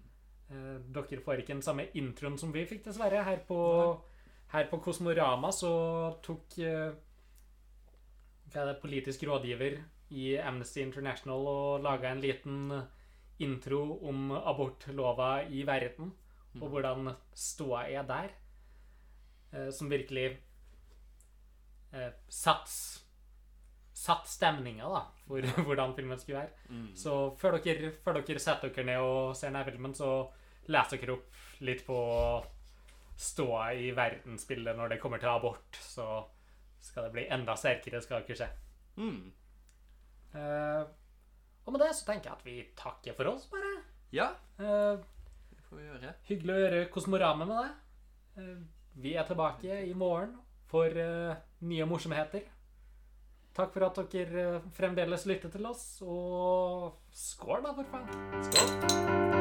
Uh, 0.52 0.78
Dere 0.92 1.24
får 1.24 1.44
ikke 1.44 1.56
den 1.56 1.66
samme 1.66 1.88
introen 2.00 2.40
som 2.40 2.52
vi 2.56 2.66
fikk, 2.68 2.84
dessverre. 2.90 3.24
Her 3.28 3.44
på, 3.48 3.62
her 4.56 4.68
på 4.72 4.82
Kosmorama 4.84 5.54
så 5.56 5.74
tok 6.24 6.60
det, 6.60 6.76
politisk 8.82 9.24
rådgiver 9.28 9.78
i 10.12 10.38
Amnesty 10.38 10.82
International 10.82 11.48
og 11.48 11.84
laga 11.84 12.12
en 12.12 12.22
liten 12.24 12.72
intro 13.40 14.00
om 14.10 14.32
abortlova 14.32 15.44
i 15.50 15.64
verden, 15.68 16.12
og 16.60 16.68
hvordan 16.70 17.14
ståa 17.34 17.86
er 17.90 18.04
der. 18.08 18.34
Eh, 19.54 19.70
Som 19.72 19.90
virkelig 19.90 20.38
eh, 21.94 22.12
satt 22.28 22.70
Satt 24.02 24.26
stemninga 24.26 24.88
da, 24.90 25.02
for 25.28 25.46
hvordan 25.68 25.92
filmen 25.94 26.18
skulle 26.18 26.40
være. 26.40 26.54
Mm. 26.70 26.88
Så 26.98 27.36
før 27.38 27.60
dere, 27.62 27.92
før 28.02 28.18
dere 28.18 28.40
setter 28.42 28.72
dere 28.74 28.86
ned 28.88 28.98
og 29.06 29.36
ser 29.38 29.52
denne 29.52 29.66
filmen, 29.68 29.94
så 29.94 30.08
leser 30.74 30.98
dere 30.98 31.20
opp 31.20 31.62
litt 31.62 31.84
på 31.86 31.98
ståa 33.22 33.68
i 33.78 33.92
verdensbildet 33.94 34.74
når 34.80 34.96
det 34.96 35.00
kommer 35.04 35.22
til 35.22 35.30
abort. 35.30 35.78
Så 35.78 36.08
skal 36.82 37.08
det 37.08 37.14
bli 37.16 37.28
enda 37.32 37.56
sterkere, 37.58 38.02
se. 38.02 38.48
Mm. 38.98 39.32
Uh, 40.36 40.84
og 41.66 41.74
med 41.74 41.82
det 41.84 41.92
så 41.96 42.08
tenker 42.08 42.32
jeg 42.32 42.38
at 42.38 42.46
vi 42.46 42.56
takker 42.78 43.18
for 43.18 43.34
oss, 43.34 43.48
bare. 43.52 43.80
Ja, 44.12 44.34
Uh, 44.62 45.00
det 45.50 45.64
får 45.66 45.78
vi 45.80 45.84
gjøre. 45.88 46.14
hyggelig 46.28 46.54
å 46.54 46.62
gjøre 46.62 46.82
Kosmorama 46.94 47.48
med 47.50 47.58
deg. 47.58 47.72
Uh, 48.38 48.58
vi 49.02 49.16
er 49.18 49.26
tilbake 49.26 49.82
i 49.88 49.94
morgen 49.98 50.36
for 50.70 50.88
nye 51.68 51.86
morsomheter. 51.90 52.46
Takk 53.56 53.74
for 53.74 53.84
at 53.84 54.00
dere 54.14 54.62
fremdeles 54.78 55.26
lytter 55.28 55.52
til 55.52 55.66
oss, 55.68 55.84
og 56.06 57.02
skål, 57.12 57.66
da, 57.66 57.76
for 57.76 57.92
faen. 57.92 58.44
Skål. 58.48 59.41